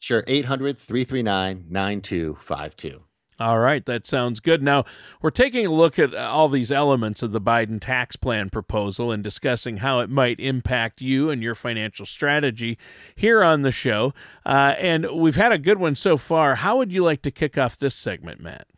Sure, 0.00 0.24
800 0.26 0.78
339 0.78 1.66
9252. 1.68 3.02
All 3.42 3.58
right, 3.58 3.84
that 3.86 4.06
sounds 4.06 4.38
good. 4.38 4.62
Now, 4.62 4.84
we're 5.20 5.30
taking 5.30 5.66
a 5.66 5.72
look 5.72 5.98
at 5.98 6.14
all 6.14 6.48
these 6.48 6.70
elements 6.70 7.24
of 7.24 7.32
the 7.32 7.40
Biden 7.40 7.80
tax 7.80 8.14
plan 8.14 8.50
proposal 8.50 9.10
and 9.10 9.24
discussing 9.24 9.78
how 9.78 9.98
it 9.98 10.08
might 10.08 10.38
impact 10.38 11.00
you 11.00 11.28
and 11.28 11.42
your 11.42 11.56
financial 11.56 12.06
strategy 12.06 12.78
here 13.16 13.42
on 13.42 13.62
the 13.62 13.72
show. 13.72 14.14
Uh, 14.46 14.74
and 14.78 15.10
we've 15.10 15.34
had 15.34 15.50
a 15.50 15.58
good 15.58 15.80
one 15.80 15.96
so 15.96 16.16
far. 16.16 16.54
How 16.54 16.76
would 16.76 16.92
you 16.92 17.02
like 17.02 17.22
to 17.22 17.32
kick 17.32 17.58
off 17.58 17.76
this 17.76 17.96
segment, 17.96 18.40
Matt? 18.40 18.68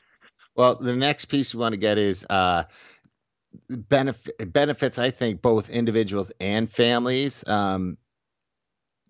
Well, 0.57 0.77
the 0.77 0.97
next 0.97 1.27
piece 1.27 1.53
we 1.53 1.61
want 1.61 1.75
to 1.75 1.79
get 1.79 1.99
is 1.99 2.25
uh, 2.31 2.65
benefit, 3.69 4.51
benefits, 4.51 4.99
I 4.99 5.11
think, 5.11 5.43
both 5.43 5.69
individuals 5.69 6.33
and 6.41 6.73
families. 6.73 7.47
Um, 7.47 7.99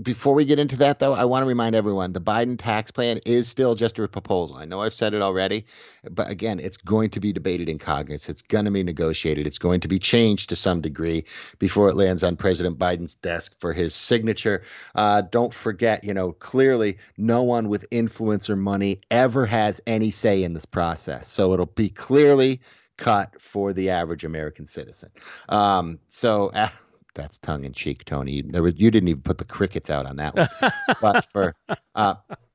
before 0.02 0.34
we 0.34 0.44
get 0.44 0.58
into 0.58 0.76
that, 0.76 0.98
though, 0.98 1.14
I 1.14 1.24
want 1.24 1.42
to 1.42 1.46
remind 1.46 1.76
everyone 1.76 2.12
the 2.12 2.20
Biden 2.20 2.58
tax 2.58 2.90
plan 2.90 3.20
is 3.24 3.46
still 3.46 3.76
just 3.76 3.98
a 3.98 4.08
proposal. 4.08 4.56
I 4.56 4.64
know 4.64 4.82
I've 4.82 4.92
said 4.92 5.14
it 5.14 5.22
already, 5.22 5.66
but 6.10 6.28
again, 6.28 6.58
it's 6.58 6.76
going 6.76 7.10
to 7.10 7.20
be 7.20 7.32
debated 7.32 7.68
in 7.68 7.78
Congress. 7.78 8.28
It's 8.28 8.42
going 8.42 8.64
to 8.64 8.72
be 8.72 8.82
negotiated. 8.82 9.46
It's 9.46 9.58
going 9.58 9.80
to 9.80 9.88
be 9.88 10.00
changed 10.00 10.48
to 10.48 10.56
some 10.56 10.80
degree 10.80 11.24
before 11.60 11.88
it 11.88 11.94
lands 11.94 12.24
on 12.24 12.36
President 12.36 12.76
Biden's 12.76 13.14
desk 13.14 13.54
for 13.60 13.72
his 13.72 13.94
signature. 13.94 14.64
Uh, 14.96 15.22
don't 15.22 15.54
forget, 15.54 16.02
you 16.02 16.12
know, 16.12 16.32
clearly 16.32 16.98
no 17.16 17.44
one 17.44 17.68
with 17.68 17.86
influence 17.92 18.50
or 18.50 18.56
money 18.56 19.00
ever 19.12 19.46
has 19.46 19.80
any 19.86 20.10
say 20.10 20.42
in 20.42 20.54
this 20.54 20.66
process. 20.66 21.28
So 21.28 21.52
it'll 21.52 21.66
be 21.66 21.88
clearly 21.88 22.60
cut 22.96 23.40
for 23.40 23.72
the 23.72 23.90
average 23.90 24.24
American 24.24 24.66
citizen. 24.66 25.10
Um, 25.48 26.00
so. 26.08 26.50
That's 27.14 27.38
tongue 27.38 27.64
in 27.64 27.72
cheek, 27.72 28.04
Tony. 28.04 28.42
There 28.42 28.62
was 28.62 28.74
you 28.76 28.90
didn't 28.90 29.08
even 29.08 29.22
put 29.22 29.38
the 29.38 29.44
crickets 29.44 29.88
out 29.88 30.06
on 30.06 30.16
that 30.16 30.34
one. 30.34 30.48
but 31.00 31.24
for 31.30 31.54
uh, 31.94 32.14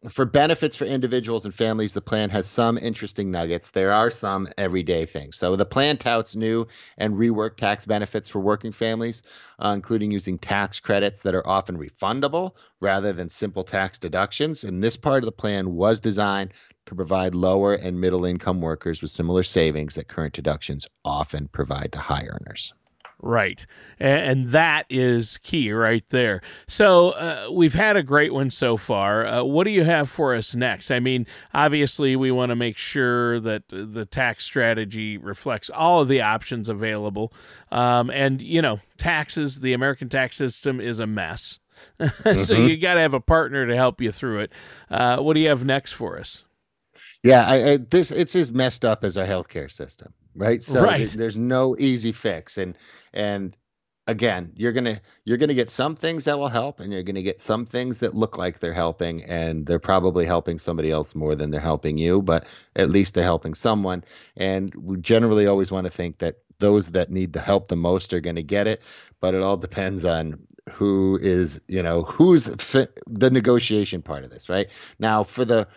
for 0.09 0.25
benefits 0.25 0.75
for 0.75 0.85
individuals 0.85 1.45
and 1.45 1.53
families, 1.53 1.93
the 1.93 2.01
plan 2.01 2.29
has 2.29 2.47
some 2.47 2.77
interesting 2.77 3.31
nuggets. 3.31 3.71
There 3.71 3.91
are 3.91 4.09
some 4.09 4.47
everyday 4.57 5.05
things. 5.05 5.37
So 5.37 5.55
the 5.55 5.65
plan 5.65 5.97
touts 5.97 6.35
new 6.35 6.67
and 6.97 7.15
reworked 7.15 7.57
tax 7.57 7.85
benefits 7.85 8.29
for 8.29 8.39
working 8.39 8.71
families, 8.71 9.23
uh, 9.59 9.71
including 9.75 10.11
using 10.11 10.37
tax 10.37 10.79
credits 10.79 11.21
that 11.21 11.35
are 11.35 11.47
often 11.47 11.77
refundable 11.77 12.51
rather 12.79 13.11
than 13.13 13.29
simple 13.29 13.63
tax 13.63 13.99
deductions. 13.99 14.63
And 14.63 14.81
this 14.83 14.95
part 14.95 15.23
of 15.23 15.25
the 15.25 15.31
plan 15.33 15.75
was 15.75 15.99
designed 15.99 16.53
to 16.85 16.95
provide 16.95 17.35
lower 17.35 17.73
and 17.73 17.99
middle 17.99 18.25
income 18.25 18.61
workers 18.61 19.01
with 19.01 19.11
similar 19.11 19.43
savings 19.43 19.95
that 19.95 20.07
current 20.07 20.33
deductions 20.33 20.87
often 21.03 21.47
provide 21.49 21.91
to 21.91 21.99
high 21.99 22.25
earners. 22.25 22.73
Right. 23.21 23.65
And 23.99 24.47
that 24.51 24.85
is 24.89 25.39
key 25.39 25.71
right 25.73 26.05
there. 26.09 26.41
So 26.67 27.09
uh, 27.11 27.49
we've 27.51 27.73
had 27.73 27.97
a 27.97 28.03
great 28.03 28.33
one 28.33 28.49
so 28.49 28.77
far. 28.77 29.27
Uh, 29.27 29.43
what 29.43 29.65
do 29.65 29.71
you 29.71 29.83
have 29.83 30.09
for 30.09 30.33
us 30.33 30.55
next? 30.55 30.89
I 30.89 31.01
mean, 31.01 31.27
obviously, 31.53 32.15
we 32.15 32.31
want 32.31 32.51
to 32.51 32.55
make 32.55 32.77
sure 32.77 33.41
that 33.41 33.63
the 33.67 34.05
tax 34.05 34.45
strategy 34.45 35.17
reflects 35.17 35.69
all 35.69 36.01
of 36.01 36.07
the 36.07 36.21
options 36.21 36.69
available. 36.69 37.33
Um, 37.71 38.09
and, 38.09 38.41
you 38.41 38.61
know, 38.61 38.79
taxes, 38.97 39.59
the 39.59 39.73
American 39.73 40.07
tax 40.07 40.37
system 40.37 40.79
is 40.79 40.99
a 40.99 41.07
mess. 41.07 41.59
so 41.99 42.05
mm-hmm. 42.05 42.67
you 42.67 42.77
got 42.77 42.93
to 42.93 43.01
have 43.01 43.13
a 43.13 43.19
partner 43.19 43.67
to 43.67 43.75
help 43.75 43.99
you 43.99 44.13
through 44.13 44.39
it. 44.39 44.51
Uh, 44.89 45.17
what 45.17 45.33
do 45.33 45.41
you 45.41 45.49
have 45.49 45.65
next 45.65 45.91
for 45.91 46.17
us? 46.17 46.45
Yeah, 47.21 47.45
I, 47.45 47.71
I, 47.71 47.77
this 47.77 48.11
it's 48.11 48.33
as 48.33 48.53
messed 48.53 48.85
up 48.85 49.03
as 49.03 49.17
our 49.17 49.25
healthcare 49.25 49.69
system 49.69 50.13
right? 50.35 50.61
So 50.61 50.83
right. 50.83 50.97
There's, 50.99 51.13
there's 51.13 51.37
no 51.37 51.75
easy 51.77 52.11
fix, 52.11 52.57
and 52.57 52.77
and 53.13 53.55
again, 54.07 54.51
you're 54.55 54.73
gonna 54.73 54.99
you're 55.23 55.37
gonna 55.37 55.53
get 55.53 55.69
some 55.69 55.95
things 55.95 56.25
that 56.25 56.37
will 56.37 56.49
help, 56.49 56.79
and 56.79 56.91
you're 56.91 57.03
gonna 57.03 57.21
get 57.21 57.41
some 57.41 57.65
things 57.65 57.99
that 57.99 58.15
look 58.15 58.37
like 58.37 58.59
they're 58.59 58.73
helping, 58.73 59.23
and 59.25 59.65
they're 59.65 59.79
probably 59.79 60.25
helping 60.25 60.57
somebody 60.57 60.91
else 60.91 61.15
more 61.15 61.35
than 61.35 61.51
they're 61.51 61.61
helping 61.61 61.97
you, 61.97 62.21
but 62.21 62.45
at 62.75 62.89
least 62.89 63.13
they're 63.13 63.23
helping 63.23 63.53
someone. 63.53 64.03
And 64.35 64.73
we 64.75 64.97
generally 64.97 65.47
always 65.47 65.71
want 65.71 65.85
to 65.85 65.91
think 65.91 66.17
that 66.19 66.37
those 66.59 66.87
that 66.87 67.09
need 67.09 67.33
the 67.33 67.39
help 67.39 67.69
the 67.69 67.75
most 67.75 68.13
are 68.13 68.19
going 68.19 68.35
to 68.35 68.43
get 68.43 68.67
it, 68.67 68.81
but 69.21 69.33
it 69.33 69.41
all 69.41 69.57
depends 69.57 70.03
on 70.03 70.39
who 70.69 71.17
is 71.21 71.61
you 71.67 71.81
know 71.81 72.03
who's 72.03 72.47
fit, 72.61 72.99
the 73.07 73.29
negotiation 73.29 74.01
part 74.01 74.23
of 74.23 74.29
this, 74.29 74.49
right? 74.49 74.67
Now 74.99 75.23
for 75.23 75.45
the 75.45 75.67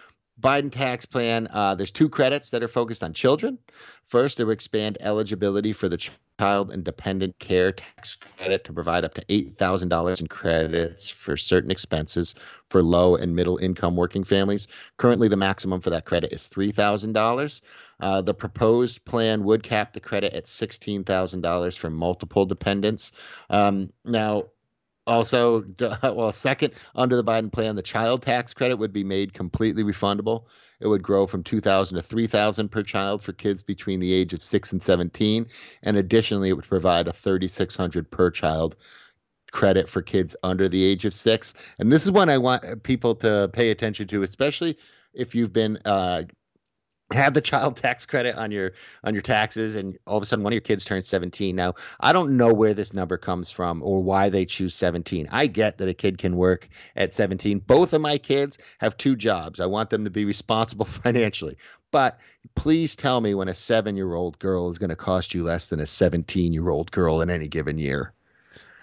Biden 0.40 0.72
tax 0.72 1.06
plan, 1.06 1.48
uh, 1.50 1.74
there's 1.74 1.90
two 1.90 2.08
credits 2.08 2.50
that 2.50 2.62
are 2.62 2.68
focused 2.68 3.04
on 3.04 3.12
children. 3.12 3.58
First, 4.06 4.40
it 4.40 4.44
will 4.44 4.52
expand 4.52 4.98
eligibility 5.00 5.72
for 5.72 5.88
the 5.88 5.98
child 6.38 6.70
and 6.70 6.82
dependent 6.82 7.38
care 7.38 7.72
tax 7.72 8.16
credit 8.16 8.64
to 8.64 8.72
provide 8.72 9.04
up 9.04 9.14
to 9.14 9.24
$8,000 9.26 10.20
in 10.20 10.26
credits 10.26 11.08
for 11.08 11.36
certain 11.36 11.70
expenses 11.70 12.34
for 12.68 12.82
low 12.82 13.14
and 13.14 13.36
middle 13.36 13.58
income 13.58 13.94
working 13.94 14.24
families. 14.24 14.66
Currently, 14.96 15.28
the 15.28 15.36
maximum 15.36 15.80
for 15.80 15.90
that 15.90 16.04
credit 16.04 16.32
is 16.32 16.48
$3,000. 16.48 17.60
Uh, 18.00 18.22
the 18.22 18.34
proposed 18.34 19.04
plan 19.04 19.44
would 19.44 19.62
cap 19.62 19.92
the 19.92 20.00
credit 20.00 20.32
at 20.32 20.46
$16,000 20.46 21.78
for 21.78 21.90
multiple 21.90 22.46
dependents. 22.46 23.12
Um, 23.50 23.92
now, 24.04 24.46
also, 25.06 25.64
well, 26.02 26.32
second, 26.32 26.74
under 26.94 27.16
the 27.16 27.24
Biden 27.24 27.52
plan, 27.52 27.76
the 27.76 27.82
child 27.82 28.22
tax 28.22 28.54
credit 28.54 28.76
would 28.76 28.92
be 28.92 29.04
made 29.04 29.32
completely 29.32 29.82
refundable. 29.82 30.44
It 30.80 30.88
would 30.88 31.02
grow 31.02 31.26
from 31.26 31.42
2000 31.42 31.96
to 31.96 32.02
3000 32.02 32.68
per 32.68 32.82
child 32.82 33.22
for 33.22 33.32
kids 33.32 33.62
between 33.62 34.00
the 34.00 34.12
age 34.12 34.32
of 34.32 34.42
6 34.42 34.72
and 34.72 34.82
17, 34.82 35.46
and 35.82 35.96
additionally 35.96 36.48
it 36.48 36.54
would 36.54 36.68
provide 36.68 37.08
a 37.08 37.12
3600 37.12 38.10
per 38.10 38.30
child 38.30 38.76
credit 39.52 39.88
for 39.88 40.02
kids 40.02 40.34
under 40.42 40.68
the 40.68 40.82
age 40.82 41.04
of 41.04 41.14
6. 41.14 41.54
And 41.78 41.92
this 41.92 42.04
is 42.04 42.10
one 42.10 42.28
I 42.28 42.38
want 42.38 42.82
people 42.82 43.14
to 43.16 43.50
pay 43.52 43.70
attention 43.70 44.08
to, 44.08 44.22
especially 44.22 44.78
if 45.14 45.34
you've 45.34 45.52
been 45.52 45.78
uh, 45.84 46.24
have 47.12 47.34
the 47.34 47.40
child 47.40 47.76
tax 47.82 48.06
credit 48.06 48.36
on 48.36 48.50
your 48.50 48.72
on 49.04 49.14
your 49.14 49.22
taxes 49.22 49.76
and 49.76 49.98
all 50.06 50.16
of 50.16 50.22
a 50.22 50.26
sudden 50.26 50.42
one 50.42 50.52
of 50.52 50.54
your 50.54 50.60
kids 50.60 50.84
turns 50.84 51.06
17 51.08 51.54
now 51.54 51.74
i 52.00 52.12
don't 52.12 52.36
know 52.36 52.52
where 52.52 52.74
this 52.74 52.92
number 52.92 53.16
comes 53.16 53.50
from 53.50 53.82
or 53.82 54.02
why 54.02 54.28
they 54.28 54.44
choose 54.44 54.74
17 54.74 55.28
i 55.30 55.46
get 55.46 55.78
that 55.78 55.88
a 55.88 55.94
kid 55.94 56.18
can 56.18 56.36
work 56.36 56.68
at 56.96 57.14
17 57.14 57.58
both 57.60 57.92
of 57.92 58.00
my 58.00 58.18
kids 58.18 58.58
have 58.78 58.96
two 58.96 59.16
jobs 59.16 59.60
i 59.60 59.66
want 59.66 59.90
them 59.90 60.04
to 60.04 60.10
be 60.10 60.24
responsible 60.24 60.84
financially 61.04 61.56
but 61.90 62.18
please 62.54 62.96
tell 62.96 63.20
me 63.20 63.34
when 63.34 63.48
a 63.48 63.54
7 63.54 63.96
year 63.96 64.14
old 64.14 64.38
girl 64.38 64.70
is 64.70 64.78
going 64.78 64.90
to 64.90 64.96
cost 64.96 65.34
you 65.34 65.42
less 65.42 65.68
than 65.68 65.80
a 65.80 65.86
17 65.86 66.52
year 66.52 66.68
old 66.68 66.90
girl 66.90 67.20
in 67.20 67.30
any 67.30 67.48
given 67.48 67.78
year 67.78 68.12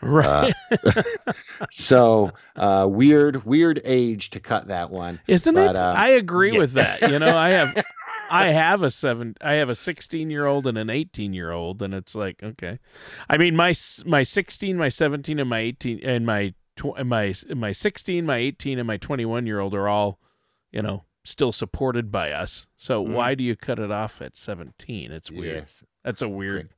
Right. 0.02 0.54
Uh, 0.72 1.04
so 1.72 2.32
uh, 2.56 2.88
weird, 2.90 3.46
weird 3.46 3.82
age 3.84 4.30
to 4.32 4.40
cut 4.40 4.68
that 4.68 4.90
one, 4.92 5.20
isn't 5.28 5.54
but, 5.54 5.72
it? 5.72 5.76
Uh, 5.76 5.94
I 5.96 6.10
agree 6.10 6.54
yeah. 6.54 6.60
with 6.60 6.74
that. 6.74 7.02
You 7.10 7.20
know, 7.20 7.38
I 7.38 7.50
have 7.50 7.84
I 8.30 8.48
have 8.52 8.84
a 8.84 8.92
seven. 8.92 9.36
I 9.42 9.54
have 9.56 9.70
a 9.70 9.76
sixteen 9.76 10.30
year 10.30 10.46
old 10.46 10.68
and 10.68 10.78
an 10.78 10.90
eighteen 10.90 11.34
year 11.34 11.52
old, 11.52 11.82
and 11.82 11.94
it's 11.94 12.16
like 12.16 12.42
okay. 12.44 12.80
I 13.30 13.38
mean, 13.38 13.56
my 13.56 13.74
my 14.06 14.24
sixteen, 14.24 14.78
my 14.78 14.90
seventeen, 14.90 15.40
and 15.40 15.50
my 15.50 15.60
eighteen, 15.60 16.00
and 16.04 16.26
my 16.26 16.54
tw- 16.76 17.04
my 17.06 17.34
my 17.56 17.72
sixteen, 17.72 18.26
my 18.26 18.38
eighteen, 18.38 18.80
and 18.80 18.88
my 18.88 18.98
twenty 18.98 19.26
one 19.26 19.46
year 19.46 19.60
old 19.60 19.74
are 19.74 19.88
all, 19.88 20.20
you 20.72 20.82
know, 20.82 21.04
still 21.24 21.52
supported 21.52 22.12
by 22.12 22.32
us. 22.32 22.68
So 22.78 23.04
mm-hmm. 23.04 23.14
why 23.14 23.36
do 23.36 23.44
you 23.44 23.56
cut 23.56 23.80
it 23.80 23.92
off 23.92 24.22
at 24.22 24.36
seventeen? 24.36 25.12
It's 25.12 25.32
weird. 25.32 25.56
Yes. 25.56 25.84
That's 26.04 26.22
a 26.22 26.30
weird. 26.30 26.70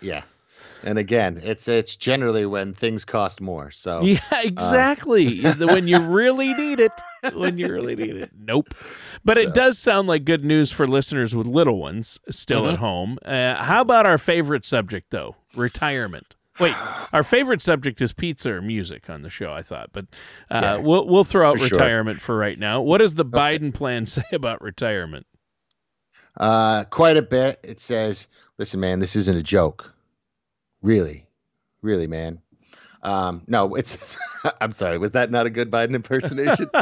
Yeah. 0.00 0.22
And 0.82 0.98
again, 0.98 1.40
it's 1.42 1.68
it's 1.68 1.96
generally 1.96 2.46
when 2.46 2.74
things 2.74 3.04
cost 3.04 3.40
more. 3.40 3.70
So 3.70 4.00
yeah, 4.04 4.20
uh, 4.30 4.40
exactly. 4.44 5.44
Uh, 5.44 5.54
when 5.66 5.88
you 5.88 5.98
really 5.98 6.54
need 6.54 6.80
it, 6.80 6.92
when 7.34 7.58
you 7.58 7.68
really 7.68 7.96
need 7.96 8.16
it. 8.16 8.30
Nope. 8.38 8.74
But 9.24 9.36
so. 9.36 9.42
it 9.42 9.54
does 9.54 9.78
sound 9.78 10.08
like 10.08 10.24
good 10.24 10.44
news 10.44 10.70
for 10.70 10.86
listeners 10.86 11.34
with 11.34 11.46
little 11.46 11.78
ones 11.78 12.20
still 12.30 12.62
mm-hmm. 12.62 12.74
at 12.74 12.78
home. 12.78 13.18
Uh, 13.24 13.62
how 13.62 13.80
about 13.80 14.06
our 14.06 14.18
favorite 14.18 14.64
subject 14.64 15.10
though, 15.10 15.36
retirement? 15.54 16.36
Wait, 16.58 16.74
our 17.12 17.22
favorite 17.22 17.60
subject 17.60 18.00
is 18.00 18.12
pizza 18.14 18.50
or 18.50 18.62
music 18.62 19.10
on 19.10 19.22
the 19.22 19.28
show. 19.28 19.52
I 19.52 19.62
thought, 19.62 19.90
but 19.92 20.06
uh, 20.50 20.60
Yeah, 20.62 20.76
we'll 20.78 21.06
we'll 21.06 21.24
throw 21.24 21.50
out 21.50 21.58
for 21.58 21.66
sure. 21.66 21.78
retirement 21.78 22.22
for 22.22 22.36
right 22.36 22.58
now. 22.58 22.80
What 22.80 22.98
does 22.98 23.14
the 23.14 23.26
Biden 23.26 23.74
plan 23.74 24.06
say 24.06 24.24
about 24.32 24.62
retirement? 24.62 25.26
Uh, 26.36 26.84
quite 26.84 27.16
a 27.16 27.22
bit. 27.22 27.60
It 27.62 27.80
says, 27.80 28.26
"Listen, 28.58 28.80
man, 28.80 29.00
this 29.00 29.16
isn't 29.16 29.36
a 29.36 29.42
joke. 29.42 29.92
Really, 30.86 31.26
really, 31.82 32.06
man." 32.06 32.40
Um, 33.02 33.42
no, 33.46 33.74
it's. 33.74 34.16
I'm 34.60 34.72
sorry. 34.72 34.98
Was 34.98 35.10
that 35.12 35.30
not 35.30 35.46
a 35.46 35.50
good 35.50 35.70
Biden 35.70 35.94
impersonation? 35.94 36.70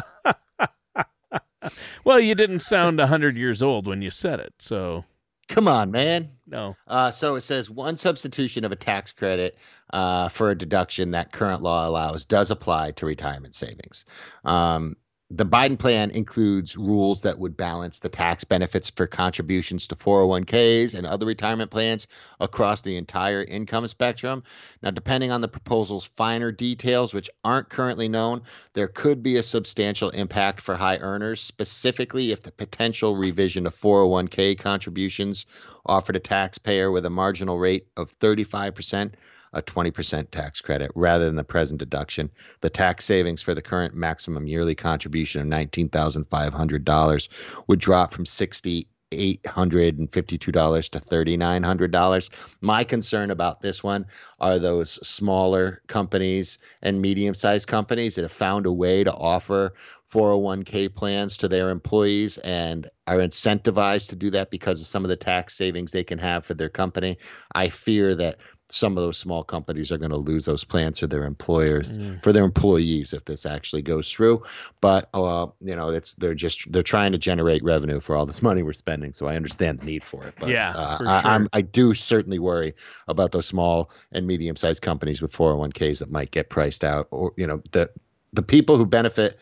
Well, 2.05 2.21
you 2.21 2.35
didn't 2.35 2.61
sound 2.61 3.01
hundred 3.01 3.39
years 3.39 3.63
old 3.63 3.87
when 3.87 4.03
you 4.03 4.11
said 4.11 4.39
it, 4.39 4.53
so 4.59 5.07
Come 5.49 5.69
on, 5.69 5.91
man. 5.91 6.31
no. 6.47 6.77
Uh, 6.87 7.11
so 7.11 7.35
it 7.35 7.43
says 7.43 7.69
one 7.71 7.97
substitution 7.97 8.65
of 8.65 8.73
a 8.73 8.77
tax 8.77 9.13
credit 9.13 9.57
uh, 9.93 10.29
for 10.29 10.51
a 10.51 10.55
deduction 10.55 11.13
that 11.13 11.33
current 11.33 11.63
law 11.63 11.89
allows 11.89 12.25
does 12.25 12.51
apply 12.51 12.93
to 12.93 13.07
retirement 13.07 13.55
savings. 13.55 14.05
Um, 14.45 14.97
the 15.31 15.47
Biden 15.47 15.79
plan 15.79 16.11
includes 16.11 16.77
rules 16.77 17.23
that 17.23 17.39
would 17.39 17.57
balance 17.57 17.99
the 17.99 18.11
tax 18.11 18.45
benefits 18.45 18.91
for 18.91 19.07
contributions 19.07 19.87
to 19.89 19.97
401ks 19.97 20.95
and 20.95 21.07
other 21.07 21.25
retirement 21.25 21.71
plans 21.71 22.07
across 22.41 22.83
the 22.83 22.99
entire 22.99 23.43
income 23.43 23.87
spectrum. 23.89 24.43
Now, 24.83 24.91
depending 24.91 25.31
on 25.31 25.41
the 25.41 25.49
proposal's 25.49 26.05
finer 26.05 26.53
details, 26.53 27.15
which 27.15 27.31
aren't 27.43 27.71
currently 27.71 28.07
known, 28.07 28.43
there 28.75 28.87
could 28.87 29.23
be 29.23 29.37
a 29.37 29.43
substantial 29.43 30.11
impact 30.11 30.61
for 30.61 30.77
high 30.77 30.99
earners, 30.99 31.41
specifically 31.41 32.31
if 32.31 32.43
the 32.43 32.53
potential 32.53 33.17
revision 33.17 33.67
of 33.67 33.75
401k 33.81 34.59
contributions 34.59 35.47
offered 35.87 36.17
a 36.17 36.21
taxpayer 36.21 36.91
with 36.91 37.07
a 37.07 37.11
marginal 37.11 37.59
rate 37.59 37.87
of 37.97 38.17
35%, 38.19 39.13
a 39.55 39.63
20% 39.63 40.31
tax 40.31 40.61
credit 40.61 40.91
rather 40.95 41.25
than 41.25 41.37
the 41.37 41.45
present 41.45 41.79
deduction. 41.79 42.31
The 42.61 42.71
tax 42.71 43.05
savings 43.05 43.43
for 43.43 43.55
the 43.55 43.63
current 43.63 43.95
maximum 43.95 44.47
yearly 44.47 44.75
contribution 44.75 45.41
of 45.41 45.49
$19,500 45.49 47.29
would 47.67 47.81
drop 47.81 48.13
from 48.13 48.27
60 48.27 48.89
$852 49.15 50.91
to 50.91 51.01
$3,900. 51.01 52.31
My 52.61 52.85
concern 52.85 53.31
about 53.31 53.61
this 53.61 53.83
one 53.83 54.07
are 54.41 54.59
those 54.59 54.99
smaller 55.07 55.83
companies 55.87 56.59
and 56.83 57.01
medium 57.01 57.35
sized 57.35 57.69
companies 57.69 58.17
that 58.17 58.23
have 58.23 58.33
found 58.33 58.67
a 58.67 58.73
way 58.73 59.05
to 59.05 59.15
offer 59.15 59.75
401k 60.13 60.95
plans 60.95 61.37
to 61.39 61.49
their 61.49 61.71
employees 61.71 62.39
and 62.39 62.89
are 63.07 63.19
incentivized 63.19 64.09
to 64.09 64.17
do 64.17 64.31
that 64.31 64.51
because 64.51 64.81
of 64.81 64.87
some 64.87 65.05
of 65.05 65.09
the 65.09 65.17
tax 65.17 65.57
savings 65.57 65.91
they 65.91 66.05
can 66.05 66.19
have 66.19 66.45
for 66.45 66.55
their 66.55 66.69
company. 66.69 67.19
I 67.55 67.69
fear 67.69 68.15
that 68.15 68.37
some 68.75 68.97
of 68.97 69.03
those 69.05 69.17
small 69.17 69.45
companies 69.45 69.93
are 69.93 69.99
going 69.99 70.11
to 70.11 70.17
lose 70.17 70.45
those 70.45 70.65
plans 70.65 70.99
for 70.99 71.07
their 71.07 71.25
employers 71.25 71.99
Mm. 71.99 72.23
for 72.25 72.33
their 72.33 72.45
employees 72.45 73.13
if 73.13 73.25
this 73.25 73.47
actually 73.47 73.83
goes 73.83 74.11
through 74.11 74.43
but 74.81 75.09
uh, 75.15 75.47
you 75.61 75.77
know 75.77 75.89
it's 75.91 76.15
they're 76.15 76.35
just 76.35 76.71
they're 76.73 76.83
trying 76.83 77.13
to 77.13 77.19
generate 77.19 77.63
revenue 77.63 78.01
for 78.01 78.17
all 78.17 78.27
this 78.27 78.43
money 78.43 78.63
we're 78.63 78.73
spending 78.73 79.13
so 79.13 79.27
i 79.27 79.37
understand 79.37 79.79
the 79.81 79.87
need 79.87 80.03
for 80.03 80.25
it 80.25 80.35
but 80.41 80.49
Yeah, 80.49 80.71
uh, 80.71 80.99
for 80.99 81.07
I, 81.07 81.23
I'm. 81.25 81.49
I 81.53 81.61
do 81.61 81.95
certainly 81.95 82.39
worry 82.39 82.75
about 83.07 83.33
those 83.33 83.47
small 83.47 83.91
and 84.13 84.27
medium 84.27 84.57
sized 84.57 84.83
companies 84.83 85.23
with 85.23 85.33
401ks 85.33 85.99
that 86.01 86.11
might 86.11 86.31
get 86.33 86.51
priced 86.51 86.83
out 86.85 87.07
or 87.11 87.33
you 87.37 87.47
know 87.47 87.63
the 87.73 87.91
the 88.33 88.43
people 88.43 88.77
who 88.77 88.87
benefit 88.87 89.39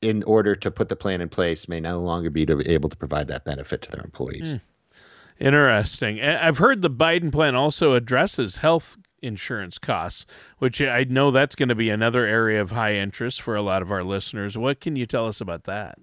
in 0.00 0.22
order 0.24 0.54
to 0.54 0.70
put 0.70 0.88
the 0.88 0.96
plan 0.96 1.20
in 1.20 1.28
place 1.28 1.68
may 1.68 1.80
no 1.80 2.00
longer 2.00 2.30
be 2.30 2.46
to, 2.46 2.62
able 2.70 2.88
to 2.88 2.96
provide 2.96 3.28
that 3.28 3.44
benefit 3.44 3.82
to 3.82 3.90
their 3.90 4.02
employees. 4.04 4.54
Mm. 4.54 4.60
Interesting. 5.40 6.20
I've 6.20 6.58
heard 6.58 6.82
the 6.82 6.90
Biden 6.90 7.32
plan 7.32 7.54
also 7.54 7.94
addresses 7.94 8.58
health 8.58 8.96
insurance 9.20 9.78
costs, 9.78 10.26
which 10.58 10.80
I 10.80 11.04
know 11.04 11.30
that's 11.30 11.56
going 11.56 11.70
to 11.70 11.74
be 11.74 11.90
another 11.90 12.24
area 12.24 12.60
of 12.60 12.70
high 12.70 12.94
interest 12.94 13.42
for 13.42 13.56
a 13.56 13.62
lot 13.62 13.82
of 13.82 13.90
our 13.90 14.04
listeners. 14.04 14.56
What 14.56 14.80
can 14.80 14.96
you 14.96 15.06
tell 15.06 15.26
us 15.26 15.40
about 15.40 15.64
that? 15.64 15.98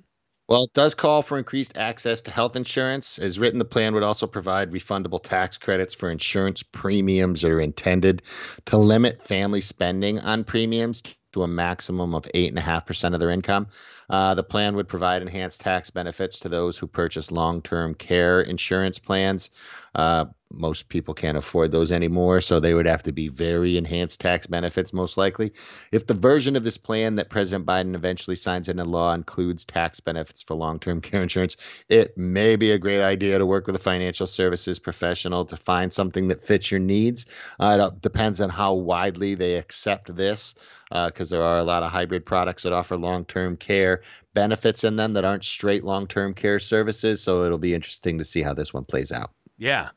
Well, 0.49 0.65
it 0.65 0.73
does 0.73 0.93
call 0.93 1.21
for 1.21 1.37
increased 1.37 1.77
access 1.77 2.19
to 2.21 2.31
health 2.31 2.57
insurance. 2.57 3.17
As 3.19 3.39
written, 3.39 3.57
the 3.57 3.63
plan 3.63 3.93
would 3.93 4.03
also 4.03 4.27
provide 4.27 4.71
refundable 4.71 5.23
tax 5.23 5.57
credits 5.57 5.93
for 5.93 6.11
insurance 6.11 6.61
premiums 6.61 7.41
that 7.41 7.51
are 7.51 7.61
intended 7.61 8.23
to 8.65 8.75
limit 8.75 9.25
family 9.25 9.61
spending 9.61 10.19
on 10.19 10.43
premiums 10.43 11.03
to 11.33 11.43
a 11.43 11.47
maximum 11.47 12.13
of 12.13 12.23
8.5% 12.35 13.13
of 13.13 13.19
their 13.19 13.29
income. 13.29 13.67
Uh, 14.09 14.35
the 14.35 14.43
plan 14.43 14.75
would 14.75 14.87
provide 14.87 15.21
enhanced 15.21 15.61
tax 15.61 15.89
benefits 15.89 16.39
to 16.39 16.49
those 16.49 16.77
who 16.77 16.87
purchase 16.87 17.31
long 17.31 17.61
term 17.61 17.93
care 17.93 18.41
insurance 18.41 18.99
plans. 18.99 19.49
Uh, 19.95 20.25
most 20.53 20.89
people 20.89 21.13
can't 21.13 21.37
afford 21.37 21.71
those 21.71 21.91
anymore, 21.91 22.41
so 22.41 22.59
they 22.59 22.73
would 22.73 22.85
have 22.85 23.03
to 23.03 23.11
be 23.11 23.27
very 23.27 23.77
enhanced 23.77 24.19
tax 24.19 24.47
benefits, 24.47 24.93
most 24.93 25.17
likely. 25.17 25.53
If 25.91 26.07
the 26.07 26.13
version 26.13 26.55
of 26.55 26.63
this 26.63 26.77
plan 26.77 27.15
that 27.15 27.29
President 27.29 27.65
Biden 27.65 27.95
eventually 27.95 28.35
signs 28.35 28.69
into 28.69 28.83
law 28.83 29.13
includes 29.13 29.65
tax 29.65 29.99
benefits 29.99 30.41
for 30.41 30.55
long 30.55 30.79
term 30.79 31.01
care 31.01 31.23
insurance, 31.23 31.57
it 31.89 32.17
may 32.17 32.55
be 32.55 32.71
a 32.71 32.79
great 32.79 33.01
idea 33.01 33.37
to 33.37 33.45
work 33.45 33.67
with 33.67 33.75
a 33.75 33.79
financial 33.79 34.27
services 34.27 34.79
professional 34.79 35.45
to 35.45 35.57
find 35.57 35.91
something 35.91 36.27
that 36.27 36.43
fits 36.43 36.71
your 36.71 36.79
needs. 36.79 37.25
Uh, 37.59 37.89
it 37.91 38.01
depends 38.01 38.41
on 38.41 38.49
how 38.49 38.73
widely 38.73 39.35
they 39.35 39.55
accept 39.57 40.15
this, 40.15 40.55
because 40.89 41.29
there 41.29 41.43
are 41.43 41.57
a 41.57 41.63
lot 41.63 41.83
of 41.83 41.91
hybrid 41.91 42.25
products 42.25 42.63
that 42.63 42.73
offer 42.73 42.97
long 42.97 43.25
term 43.25 43.55
care 43.55 44.01
benefits 44.33 44.83
in 44.83 44.95
them 44.95 45.13
that 45.13 45.25
aren't 45.25 45.45
straight 45.45 45.83
long 45.83 46.07
term 46.07 46.33
care 46.33 46.59
services. 46.59 47.21
So 47.21 47.43
it'll 47.43 47.57
be 47.57 47.73
interesting 47.73 48.17
to 48.17 48.25
see 48.25 48.41
how 48.41 48.53
this 48.53 48.73
one 48.73 48.85
plays 48.85 49.11
out. 49.11 49.31
Yeah. 49.57 49.89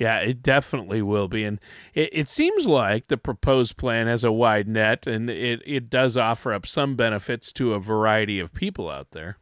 Yeah, 0.00 0.20
it 0.20 0.42
definitely 0.42 1.02
will 1.02 1.28
be. 1.28 1.44
And 1.44 1.60
it, 1.92 2.08
it 2.12 2.28
seems 2.30 2.66
like 2.66 3.08
the 3.08 3.18
proposed 3.18 3.76
plan 3.76 4.06
has 4.06 4.24
a 4.24 4.32
wide 4.32 4.66
net 4.66 5.06
and 5.06 5.28
it, 5.28 5.60
it 5.66 5.90
does 5.90 6.16
offer 6.16 6.54
up 6.54 6.66
some 6.66 6.96
benefits 6.96 7.52
to 7.52 7.74
a 7.74 7.78
variety 7.78 8.40
of 8.40 8.54
people 8.54 8.88
out 8.88 9.08
there. 9.12 9.36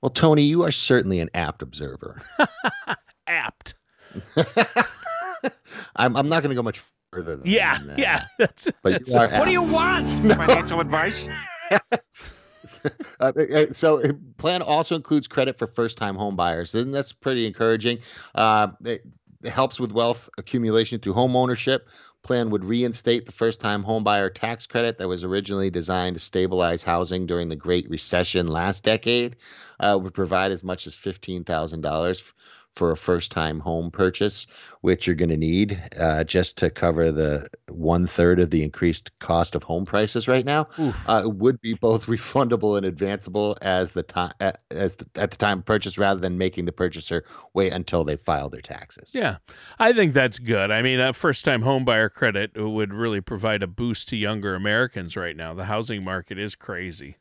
Well, 0.00 0.10
Tony, 0.10 0.44
you 0.44 0.62
are 0.62 0.70
certainly 0.70 1.18
an 1.18 1.28
apt 1.34 1.60
observer. 1.60 2.22
Apt. 3.26 3.74
I'm, 5.96 6.16
I'm 6.16 6.28
not 6.28 6.42
going 6.44 6.50
to 6.50 6.54
go 6.54 6.62
much 6.62 6.80
further 7.12 7.34
than 7.34 7.46
Yeah. 7.46 7.76
that. 7.86 7.98
Yeah. 7.98 8.24
That's, 8.38 8.70
But 8.82 8.92
that's 8.92 9.08
you 9.10 9.18
are 9.18 9.28
What 9.28 9.46
do 9.46 9.50
you 9.50 9.62
want? 9.62 10.06
Financial 10.06 10.80
advice? 10.80 11.26
Uh, 13.18 13.32
uh, 13.38 13.66
so 13.72 14.00
plan 14.38 14.62
also 14.62 14.94
includes 14.94 15.26
credit 15.26 15.58
for 15.58 15.66
first-time 15.66 16.14
home 16.14 16.36
buyers 16.36 16.74
and 16.74 16.94
that's 16.94 17.12
pretty 17.12 17.46
encouraging 17.46 17.98
uh, 18.36 18.68
it, 19.46 19.52
helps 19.52 19.78
with 19.80 19.92
wealth 19.92 20.28
accumulation 20.38 21.00
through 21.00 21.14
home 21.14 21.36
ownership. 21.36 21.88
Plan 22.22 22.50
would 22.50 22.64
reinstate 22.64 23.26
the 23.26 23.32
first-time 23.32 23.82
home 23.82 24.02
buyer 24.02 24.30
tax 24.30 24.66
credit 24.66 24.98
that 24.98 25.08
was 25.08 25.22
originally 25.22 25.70
designed 25.70 26.16
to 26.16 26.20
stabilize 26.20 26.82
housing 26.82 27.26
during 27.26 27.48
the 27.48 27.56
great 27.56 27.88
recession 27.88 28.48
last 28.48 28.82
decade 28.82 29.36
uh, 29.78 29.98
would 30.02 30.14
provide 30.14 30.50
as 30.50 30.64
much 30.64 30.86
as 30.86 30.96
$15000 30.96 32.22
for 32.76 32.92
a 32.92 32.96
first-time 32.96 33.58
home 33.58 33.90
purchase 33.90 34.46
which 34.82 35.06
you're 35.06 35.16
going 35.16 35.28
to 35.28 35.36
need 35.36 35.82
uh, 35.98 36.22
just 36.22 36.56
to 36.56 36.70
cover 36.70 37.10
the 37.10 37.48
one-third 37.70 38.38
of 38.38 38.50
the 38.50 38.62
increased 38.62 39.10
cost 39.18 39.54
of 39.54 39.62
home 39.62 39.84
prices 39.84 40.28
right 40.28 40.44
now 40.44 40.68
uh, 41.06 41.22
would 41.24 41.60
be 41.60 41.74
both 41.74 42.06
refundable 42.06 42.76
and 42.76 42.86
advanceable 42.86 43.56
as 43.62 43.92
the 43.92 44.02
time 44.02 44.32
as 44.70 44.94
the, 44.96 45.06
at 45.16 45.30
the 45.30 45.36
time 45.36 45.58
of 45.58 45.64
purchase, 45.64 45.98
rather 45.98 46.20
than 46.20 46.38
making 46.38 46.66
the 46.66 46.72
purchaser 46.72 47.24
wait 47.54 47.72
until 47.72 48.04
they 48.04 48.16
file 48.16 48.48
their 48.48 48.60
taxes. 48.60 49.12
Yeah, 49.14 49.38
I 49.78 49.92
think 49.92 50.12
that's 50.12 50.38
good. 50.38 50.70
I 50.70 50.82
mean, 50.82 51.00
a 51.00 51.12
first 51.12 51.44
time 51.44 51.62
home 51.62 51.84
buyer 51.84 52.08
credit 52.08 52.52
would 52.56 52.92
really 52.92 53.20
provide 53.20 53.62
a 53.62 53.66
boost 53.66 54.08
to 54.08 54.16
younger 54.16 54.54
Americans 54.54 55.16
right 55.16 55.36
now. 55.36 55.54
The 55.54 55.64
housing 55.64 56.04
market 56.04 56.38
is 56.38 56.54
crazy. 56.54 57.16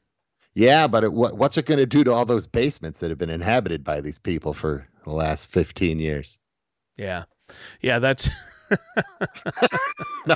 yeah, 0.53 0.87
but 0.87 1.03
it, 1.03 1.13
what, 1.13 1.37
what's 1.37 1.57
it 1.57 1.65
going 1.65 1.79
to 1.79 1.85
do 1.85 2.03
to 2.03 2.13
all 2.13 2.25
those 2.25 2.47
basements 2.47 2.99
that 2.99 3.09
have 3.09 3.17
been 3.19 3.29
inhabited 3.29 3.83
by 3.83 4.01
these 4.01 4.19
people 4.19 4.53
for 4.53 4.87
the 5.05 5.11
last 5.11 5.49
fifteen 5.51 5.99
years? 5.99 6.37
Yeah. 6.97 7.25
Yeah, 7.81 7.99
that's. 7.99 8.29
No. 10.27 10.35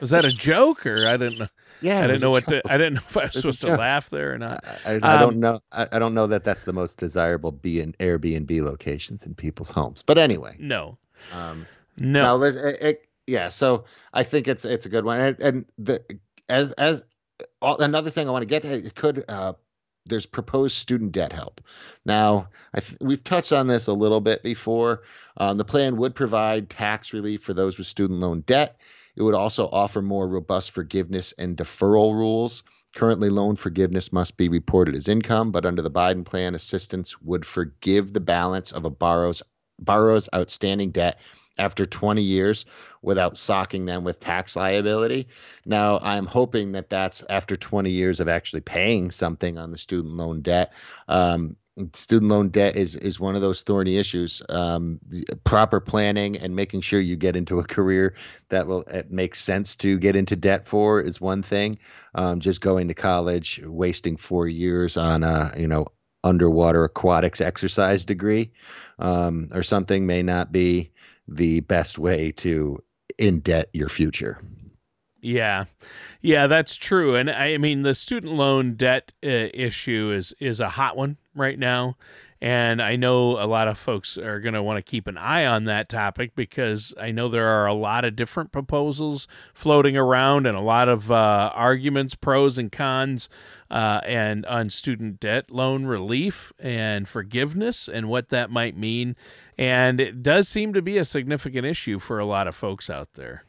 Was 0.00 0.10
that 0.10 0.24
a 0.24 0.30
joke 0.30 0.86
or 0.86 1.06
I 1.06 1.16
didn't 1.16 1.38
know? 1.40 1.48
Yeah, 1.80 1.98
I 2.04 2.06
didn't 2.06 2.22
know 2.22 2.30
what 2.30 2.46
joke. 2.48 2.62
to. 2.62 2.72
I 2.72 2.78
didn't 2.78 2.94
know 2.94 3.02
if 3.08 3.16
I 3.16 3.24
was 3.24 3.36
It 3.36 3.44
was 3.44 3.56
a 3.56 3.58
supposed 3.58 3.60
to 3.62 3.76
laugh 3.76 4.10
there 4.10 4.34
or 4.34 4.38
not. 4.38 4.64
I, 4.86 4.92
I, 4.92 5.14
I 5.14 5.18
don't 5.18 5.34
Um, 5.34 5.40
know. 5.40 5.60
I, 5.72 5.88
I 5.92 5.98
don't 5.98 6.14
know 6.14 6.26
that 6.28 6.44
that's 6.44 6.64
the 6.64 6.72
most 6.72 6.96
desirable 6.98 7.52
B 7.52 7.80
and 7.80 7.96
Airbnb 7.98 8.62
locations 8.62 9.24
in 9.24 9.34
people's 9.34 9.70
homes. 9.70 10.02
But 10.06 10.16
anyway, 10.18 10.56
No, 10.58 10.98
um, 11.32 11.66
no. 11.96 12.42
It, 12.42 12.54
it, 12.56 13.08
yeah. 13.26 13.48
So 13.48 13.84
I 14.14 14.22
think 14.22 14.48
it's 14.48 14.64
it's 14.64 14.86
a 14.86 14.88
good 14.88 15.04
one, 15.04 15.20
and, 15.20 15.40
and 15.40 15.64
the 15.78 16.02
as 16.48 16.72
as 16.72 17.02
all, 17.60 17.78
another 17.78 18.10
thing 18.10 18.28
I 18.28 18.32
want 18.32 18.42
to 18.42 18.46
get 18.48 18.62
to, 18.62 18.72
it 18.72 18.94
could 18.94 19.24
uh, 19.28 19.52
there's 20.08 20.26
proposed 20.26 20.76
student 20.76 21.12
debt 21.12 21.32
help. 21.32 21.60
Now 22.04 22.48
th- 22.74 22.96
we've 23.00 23.22
touched 23.24 23.52
on 23.52 23.66
this 23.66 23.86
a 23.86 23.92
little 23.92 24.20
bit 24.20 24.42
before. 24.42 25.02
Um, 25.36 25.58
the 25.58 25.64
plan 25.64 25.96
would 25.96 26.14
provide 26.14 26.70
tax 26.70 27.12
relief 27.12 27.42
for 27.42 27.54
those 27.54 27.78
with 27.78 27.86
student 27.86 28.20
loan 28.20 28.40
debt. 28.46 28.78
It 29.16 29.22
would 29.22 29.34
also 29.34 29.68
offer 29.70 30.00
more 30.00 30.28
robust 30.28 30.70
forgiveness 30.70 31.34
and 31.38 31.56
deferral 31.56 32.14
rules. 32.14 32.62
Currently, 32.94 33.30
loan 33.30 33.56
forgiveness 33.56 34.12
must 34.12 34.36
be 34.36 34.48
reported 34.48 34.94
as 34.94 35.08
income, 35.08 35.52
but 35.52 35.66
under 35.66 35.82
the 35.82 35.90
Biden 35.90 36.24
plan, 36.24 36.54
assistance 36.54 37.20
would 37.20 37.44
forgive 37.44 38.12
the 38.12 38.20
balance 38.20 38.72
of 38.72 38.84
a 38.84 38.90
borrower's 38.90 39.42
borrower's 39.78 40.28
outstanding 40.34 40.90
debt 40.90 41.20
after 41.58 41.86
20 41.86 42.22
years 42.22 42.64
without 43.02 43.36
socking 43.36 43.86
them 43.86 44.04
with 44.04 44.20
tax 44.20 44.56
liability. 44.56 45.28
Now, 45.64 45.98
I'm 46.02 46.26
hoping 46.26 46.72
that 46.72 46.90
that's 46.90 47.22
after 47.28 47.56
20 47.56 47.90
years 47.90 48.20
of 48.20 48.28
actually 48.28 48.60
paying 48.60 49.10
something 49.10 49.58
on 49.58 49.70
the 49.70 49.78
student 49.78 50.14
loan 50.14 50.42
debt. 50.42 50.72
Um, 51.08 51.56
student 51.94 52.30
loan 52.30 52.48
debt 52.48 52.76
is 52.76 52.96
is 52.96 53.20
one 53.20 53.34
of 53.34 53.40
those 53.40 53.62
thorny 53.62 53.98
issues. 53.98 54.42
Um, 54.48 54.98
proper 55.44 55.80
planning 55.80 56.36
and 56.36 56.54
making 56.56 56.80
sure 56.80 57.00
you 57.00 57.16
get 57.16 57.36
into 57.36 57.60
a 57.60 57.64
career 57.64 58.14
that 58.48 58.66
will 58.66 58.82
it 58.82 59.10
makes 59.10 59.42
sense 59.42 59.76
to 59.76 59.98
get 59.98 60.16
into 60.16 60.36
debt 60.36 60.66
for 60.66 61.00
is 61.00 61.20
one 61.20 61.42
thing. 61.42 61.78
Um, 62.14 62.40
just 62.40 62.60
going 62.60 62.88
to 62.88 62.94
college, 62.94 63.60
wasting 63.64 64.16
four 64.16 64.48
years 64.48 64.96
on 64.96 65.22
a 65.22 65.52
you 65.56 65.68
know 65.68 65.86
underwater 66.24 66.84
aquatics 66.84 67.40
exercise 67.40 68.04
degree 68.04 68.50
um, 68.98 69.48
or 69.52 69.62
something 69.62 70.04
may 70.06 70.22
not 70.22 70.50
be 70.50 70.90
the 71.28 71.60
best 71.60 71.98
way 71.98 72.32
to 72.32 72.78
indebt 73.18 73.66
your 73.72 73.88
future. 73.88 74.40
Yeah, 75.20 75.64
yeah, 76.22 76.46
that's 76.46 76.76
true. 76.76 77.16
And 77.16 77.30
I 77.30 77.58
mean, 77.58 77.82
the 77.82 77.94
student 77.94 78.34
loan 78.34 78.74
debt 78.74 79.12
uh, 79.24 79.50
issue 79.52 80.12
is 80.14 80.32
is 80.38 80.60
a 80.60 80.70
hot 80.70 80.96
one 80.96 81.16
right 81.34 81.58
now. 81.58 81.96
And 82.40 82.80
I 82.80 82.94
know 82.94 83.32
a 83.32 83.46
lot 83.46 83.66
of 83.66 83.76
folks 83.78 84.16
are 84.16 84.38
going 84.38 84.54
to 84.54 84.62
want 84.62 84.76
to 84.76 84.88
keep 84.88 85.08
an 85.08 85.18
eye 85.18 85.44
on 85.44 85.64
that 85.64 85.88
topic 85.88 86.36
because 86.36 86.94
I 87.00 87.10
know 87.10 87.28
there 87.28 87.48
are 87.48 87.66
a 87.66 87.74
lot 87.74 88.04
of 88.04 88.14
different 88.14 88.52
proposals 88.52 89.26
floating 89.54 89.96
around 89.96 90.46
and 90.46 90.56
a 90.56 90.60
lot 90.60 90.88
of 90.88 91.10
uh, 91.10 91.50
arguments, 91.52 92.14
pros 92.14 92.56
and 92.56 92.70
cons, 92.70 93.28
uh, 93.70 94.00
and 94.04 94.46
on 94.46 94.70
student 94.70 95.18
debt 95.18 95.50
loan 95.50 95.84
relief 95.84 96.52
and 96.60 97.08
forgiveness 97.08 97.88
and 97.88 98.08
what 98.08 98.28
that 98.28 98.50
might 98.50 98.76
mean. 98.76 99.16
And 99.58 100.00
it 100.00 100.22
does 100.22 100.48
seem 100.48 100.72
to 100.74 100.82
be 100.82 100.96
a 100.96 101.04
significant 101.04 101.66
issue 101.66 101.98
for 101.98 102.20
a 102.20 102.24
lot 102.24 102.46
of 102.46 102.54
folks 102.54 102.88
out 102.88 103.14
there. 103.14 103.44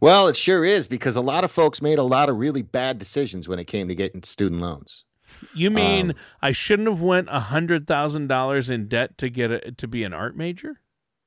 Well, 0.00 0.28
it 0.28 0.36
sure 0.36 0.64
is 0.64 0.86
because 0.86 1.16
a 1.16 1.20
lot 1.20 1.44
of 1.44 1.50
folks 1.50 1.82
made 1.82 1.98
a 1.98 2.04
lot 2.04 2.28
of 2.28 2.36
really 2.38 2.62
bad 2.62 2.98
decisions 2.98 3.48
when 3.48 3.58
it 3.58 3.66
came 3.66 3.88
to 3.88 3.94
getting 3.94 4.22
student 4.22 4.60
loans. 4.60 5.04
You 5.54 5.70
mean 5.70 6.10
um, 6.10 6.16
I 6.42 6.52
shouldn't 6.52 6.88
have 6.88 7.02
went 7.02 7.28
a 7.30 7.40
hundred 7.40 7.86
thousand 7.86 8.28
dollars 8.28 8.70
in 8.70 8.88
debt 8.88 9.18
to 9.18 9.28
get 9.28 9.50
a, 9.50 9.72
to 9.72 9.88
be 9.88 10.04
an 10.04 10.12
art 10.12 10.36
major? 10.36 10.80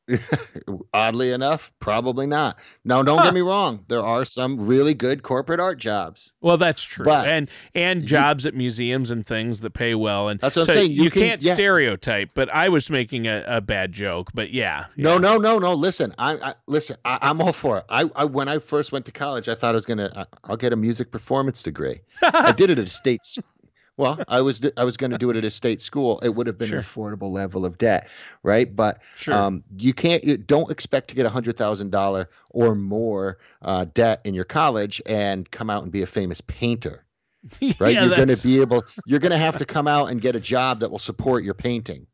Oddly 0.94 1.32
enough, 1.32 1.72
probably 1.80 2.28
not. 2.28 2.58
Now, 2.86 3.04
don't 3.04 3.18
huh. 3.18 3.26
get 3.26 3.34
me 3.34 3.42
wrong. 3.42 3.84
There 3.88 4.04
are 4.04 4.24
some 4.24 4.66
really 4.66 4.94
good 4.94 5.22
corporate 5.22 5.60
art 5.60 5.80
jobs. 5.80 6.32
Well, 6.40 6.58
that's 6.58 6.82
true, 6.82 7.04
but 7.04 7.28
and 7.28 7.50
and 7.76 8.02
you, 8.02 8.08
jobs 8.08 8.46
at 8.46 8.56
museums 8.56 9.12
and 9.12 9.26
things 9.26 9.62
that 9.62 9.72
pay 9.72 9.96
well. 9.96 10.30
And 10.30 10.40
that's 10.40 10.56
what 10.56 10.68
so 10.68 10.72
I'm 10.72 10.78
saying. 10.78 10.92
You, 10.92 11.04
you 11.04 11.12
can, 11.12 11.30
not 11.30 11.44
yeah. 11.44 11.54
stereotype, 11.56 12.30
but 12.34 12.50
I 12.50 12.70
was 12.70 12.90
making 12.90 13.28
a, 13.28 13.44
a, 13.48 13.62
bad 13.62 13.92
joke. 13.92 14.30
But 14.34 14.52
yeah, 14.52 14.86
yeah. 14.96 15.04
no, 15.04 15.18
no, 15.18 15.38
no, 15.38 15.60
no. 15.60 15.74
Listen, 15.74 16.14
I, 16.18 16.36
I 16.36 16.54
listen. 16.68 16.96
I, 17.04 17.30
am 17.30 17.42
all 17.42 17.54
for 17.54 17.80
it. 17.80 17.86
I, 17.90 18.10
I 18.16 18.24
when 18.26 18.48
I 18.48 18.60
first 18.60 18.94
went 18.94 19.06
to 19.08 19.12
college, 19.12 19.50
I 19.50 19.56
thought 19.56 19.72
I 19.72 19.78
was 19.78 19.86
gonna. 19.86 20.28
I'll 20.46 20.58
get 20.58 20.72
a 20.72 20.78
music 20.78 21.12
performance 21.12 21.62
degree. 21.62 22.00
I 22.22 22.54
did 22.54 22.70
it 22.70 22.78
at 22.78 22.86
a 22.86 22.88
state 22.88 23.22
well, 23.98 24.24
I 24.28 24.42
was 24.42 24.62
I 24.78 24.86
was 24.86 24.96
going 24.96 25.10
to 25.10 25.18
do 25.18 25.32
it 25.32 25.36
at 25.36 25.44
a 25.44 25.50
state 25.50 25.82
school. 25.82 26.20
It 26.20 26.30
would 26.30 26.46
have 26.46 26.58
been 26.58 26.70
sure. 26.70 26.78
an 26.78 26.84
affordable 26.84 27.32
level 27.32 27.66
of 27.66 27.80
debt, 27.80 28.08
right? 28.44 28.74
But 28.74 29.02
sure. 29.16 29.34
um, 29.34 29.64
you 29.78 29.92
can't. 29.92 30.24
You 30.24 30.38
don't 30.38 30.70
expect 30.70 31.08
to 31.10 31.16
get 31.16 31.26
a 31.26 31.30
hundred 31.30 31.58
thousand 31.58 31.92
dollar 31.92 32.30
or 32.50 32.76
more 32.76 33.40
uh, 33.64 33.86
debt 33.96 34.22
in 34.24 34.36
your 34.36 34.46
college 34.46 35.02
and 35.08 35.50
come 35.50 35.72
out 35.72 35.82
and 35.82 35.92
be 35.92 36.04
a 36.04 36.08
famous 36.08 36.42
painter, 36.42 37.06
right? 37.80 37.96
yeah, 37.96 38.06
you're 38.06 38.16
going 38.16 38.28
to 38.28 38.42
be 38.42 38.62
able. 38.62 38.84
You're 39.08 39.20
going 39.20 39.32
to 39.32 39.38
have 39.38 39.58
to 39.58 39.66
come 39.66 39.88
out 39.88 40.12
and 40.12 40.22
get 40.22 40.36
a 40.36 40.40
job 40.40 40.80
that 40.82 40.92
will 40.92 41.00
support 41.00 41.44
your 41.44 41.56
painting. 41.56 42.06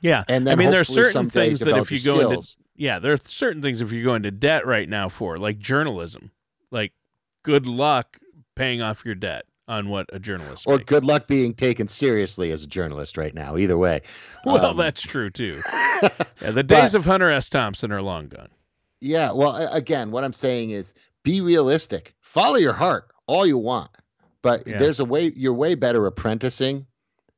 Yeah, 0.00 0.22
and 0.28 0.46
then 0.46 0.52
I 0.52 0.56
mean, 0.56 0.70
there 0.70 0.80
are 0.80 0.84
certain 0.84 1.28
things 1.28 1.58
that 1.60 1.76
if 1.76 1.90
you 1.90 1.98
go 1.98 2.18
skills. 2.18 2.56
into 2.56 2.68
yeah, 2.76 3.00
there 3.00 3.12
are 3.12 3.18
certain 3.18 3.62
things 3.62 3.80
if 3.80 3.90
you 3.90 4.04
go 4.04 4.14
into 4.14 4.30
debt 4.30 4.64
right 4.64 4.88
now 4.88 5.08
for 5.08 5.38
like 5.38 5.58
journalism, 5.58 6.30
like 6.70 6.92
good 7.42 7.66
luck 7.66 8.18
paying 8.54 8.80
off 8.80 9.04
your 9.04 9.14
debt 9.16 9.46
on 9.68 9.88
what 9.88 10.06
a 10.12 10.18
journalist 10.18 10.66
or 10.66 10.76
makes. 10.76 10.88
good 10.88 11.04
luck 11.04 11.26
being 11.26 11.54
taken 11.54 11.88
seriously 11.88 12.50
as 12.50 12.62
a 12.62 12.66
journalist 12.66 13.16
right 13.16 13.34
now 13.34 13.56
either 13.56 13.78
way. 13.78 14.00
Well 14.44 14.64
um, 14.66 14.76
that's 14.76 15.02
true 15.02 15.30
too. 15.30 15.60
Yeah, 16.40 16.50
the 16.50 16.64
days 16.64 16.92
but, 16.92 16.98
of 16.98 17.04
hunter 17.04 17.30
s. 17.30 17.48
Thompson 17.48 17.92
are 17.92 18.02
long 18.02 18.26
gone. 18.26 18.48
Yeah 19.00 19.30
well 19.32 19.54
again 19.72 20.10
what 20.10 20.24
i'm 20.24 20.32
saying 20.32 20.70
is 20.70 20.94
be 21.22 21.40
realistic. 21.40 22.14
Follow 22.20 22.56
your 22.56 22.72
heart 22.72 23.08
all 23.26 23.46
you 23.46 23.56
want 23.56 23.90
but 24.42 24.66
yeah. 24.66 24.78
there's 24.78 24.98
a 24.98 25.04
way 25.04 25.32
you're 25.36 25.54
way 25.54 25.74
better 25.74 26.06
apprenticing 26.06 26.86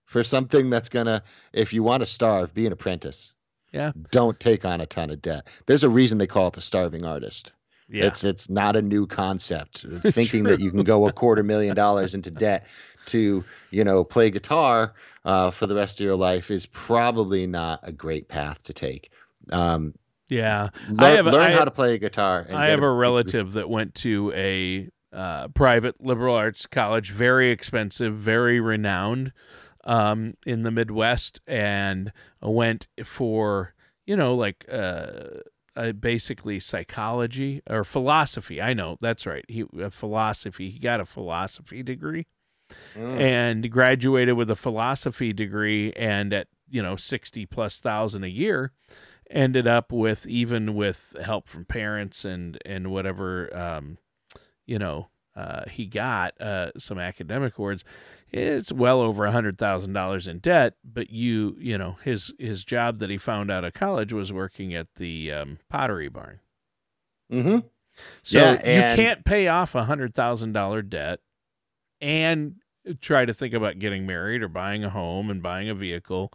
for 0.06 0.24
something 0.24 0.70
that's 0.70 0.88
gonna 0.88 1.22
if 1.52 1.72
you 1.72 1.82
want 1.82 2.00
to 2.02 2.06
starve 2.06 2.54
be 2.54 2.66
an 2.66 2.72
apprentice. 2.72 3.32
Yeah. 3.72 3.92
Don't 4.12 4.38
take 4.38 4.64
on 4.64 4.80
a 4.80 4.86
ton 4.86 5.10
of 5.10 5.20
debt. 5.20 5.48
There's 5.66 5.82
a 5.82 5.88
reason 5.88 6.18
they 6.18 6.28
call 6.28 6.46
it 6.46 6.54
the 6.54 6.60
starving 6.60 7.04
artist 7.04 7.52
yeah. 7.88 8.06
It's 8.06 8.24
it's 8.24 8.48
not 8.48 8.76
a 8.76 8.82
new 8.82 9.06
concept. 9.06 9.84
Thinking 10.02 10.44
that 10.44 10.60
you 10.60 10.70
can 10.70 10.84
go 10.84 11.06
a 11.06 11.12
quarter 11.12 11.42
million 11.42 11.74
dollars 11.74 12.14
into 12.14 12.30
debt 12.30 12.66
to 13.06 13.44
you 13.70 13.84
know 13.84 14.04
play 14.04 14.30
guitar 14.30 14.94
uh, 15.24 15.50
for 15.50 15.66
the 15.66 15.74
rest 15.74 16.00
of 16.00 16.04
your 16.04 16.16
life 16.16 16.50
is 16.50 16.66
probably 16.66 17.46
not 17.46 17.80
a 17.82 17.92
great 17.92 18.28
path 18.28 18.62
to 18.64 18.72
take. 18.72 19.10
Um, 19.50 19.94
yeah, 20.28 20.70
learn, 20.88 21.00
I 21.00 21.10
have, 21.10 21.26
learn 21.26 21.42
I 21.42 21.52
how 21.52 21.64
to 21.64 21.70
play 21.70 21.94
a 21.94 21.98
guitar. 21.98 22.46
I 22.52 22.68
have 22.68 22.82
a, 22.82 22.86
a 22.86 22.92
relative 22.94 23.52
that 23.52 23.68
went 23.68 23.94
to 23.96 24.32
a 24.34 24.88
uh, 25.12 25.48
private 25.48 26.02
liberal 26.02 26.34
arts 26.34 26.66
college, 26.66 27.10
very 27.10 27.50
expensive, 27.50 28.14
very 28.14 28.60
renowned 28.60 29.32
um, 29.84 30.34
in 30.46 30.62
the 30.62 30.70
Midwest, 30.70 31.40
and 31.46 32.12
went 32.40 32.88
for 33.04 33.74
you 34.06 34.16
know 34.16 34.34
like. 34.34 34.64
Uh, 34.70 35.40
uh, 35.76 35.92
basically 35.92 36.60
psychology 36.60 37.62
or 37.68 37.84
philosophy. 37.84 38.60
I 38.60 38.74
know 38.74 38.96
that's 39.00 39.26
right. 39.26 39.44
He 39.48 39.64
philosophy. 39.90 40.70
He 40.70 40.78
got 40.78 41.00
a 41.00 41.04
philosophy 41.04 41.82
degree 41.82 42.26
mm. 42.96 43.20
and 43.20 43.70
graduated 43.70 44.36
with 44.36 44.50
a 44.50 44.56
philosophy 44.56 45.32
degree. 45.32 45.92
And 45.92 46.32
at 46.32 46.48
you 46.68 46.82
know 46.82 46.96
sixty 46.96 47.46
plus 47.46 47.80
thousand 47.80 48.24
a 48.24 48.28
year, 48.28 48.72
ended 49.30 49.66
up 49.66 49.92
with 49.92 50.26
even 50.26 50.74
with 50.74 51.16
help 51.22 51.48
from 51.48 51.64
parents 51.64 52.24
and 52.24 52.58
and 52.64 52.90
whatever 52.90 53.54
um, 53.56 53.98
you 54.66 54.78
know 54.78 55.08
uh, 55.36 55.68
he 55.68 55.86
got 55.86 56.40
uh, 56.40 56.70
some 56.78 56.98
academic 56.98 57.58
awards 57.58 57.84
it's 58.36 58.72
well 58.72 59.00
over 59.00 59.24
a 59.24 59.32
hundred 59.32 59.58
thousand 59.58 59.92
dollars 59.92 60.26
in 60.26 60.38
debt. 60.38 60.74
But 60.84 61.10
you, 61.10 61.56
you 61.58 61.78
know, 61.78 61.96
his 62.02 62.32
his 62.38 62.64
job 62.64 62.98
that 62.98 63.08
he 63.08 63.16
found 63.16 63.50
out 63.50 63.64
of 63.64 63.74
college 63.74 64.12
was 64.12 64.32
working 64.32 64.74
at 64.74 64.88
the 64.96 65.30
um, 65.30 65.58
Pottery 65.70 66.08
Barn. 66.08 66.40
Mm-hmm. 67.32 67.58
So 68.24 68.38
yeah, 68.38 68.60
and... 68.64 68.98
you 68.98 69.04
can't 69.04 69.24
pay 69.24 69.46
off 69.46 69.76
a 69.76 69.84
hundred 69.84 70.14
thousand 70.14 70.52
dollar 70.52 70.82
debt 70.82 71.20
and 72.00 72.56
try 73.00 73.24
to 73.24 73.32
think 73.32 73.54
about 73.54 73.78
getting 73.78 74.04
married 74.04 74.42
or 74.42 74.48
buying 74.48 74.82
a 74.82 74.90
home 74.90 75.30
and 75.30 75.40
buying 75.40 75.70
a 75.70 75.74
vehicle 75.74 76.32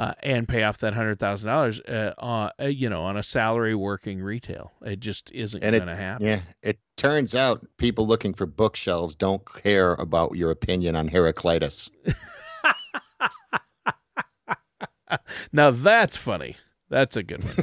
uh, 0.00 0.14
and 0.22 0.48
pay 0.48 0.62
off 0.62 0.78
that 0.78 0.94
hundred 0.94 1.18
thousand 1.18 1.50
uh, 1.50 1.52
dollars, 1.52 1.78
uh, 1.86 2.48
you 2.64 2.88
know, 2.88 3.02
on 3.02 3.18
a 3.18 3.22
salary 3.22 3.74
working 3.74 4.22
retail. 4.22 4.72
It 4.82 4.98
just 4.98 5.30
isn't 5.30 5.60
going 5.60 5.86
to 5.86 5.94
happen. 5.94 6.26
Yeah, 6.26 6.40
it 6.62 6.78
turns 6.96 7.34
out 7.34 7.66
people 7.76 8.06
looking 8.06 8.32
for 8.32 8.46
bookshelves 8.46 9.14
don't 9.14 9.44
care 9.62 9.92
about 9.92 10.36
your 10.36 10.52
opinion 10.52 10.96
on 10.96 11.06
Heraclitus. 11.06 11.90
now 15.52 15.70
that's 15.70 16.16
funny. 16.16 16.56
That's 16.90 17.16
a 17.16 17.22
good 17.22 17.44
one. 17.44 17.54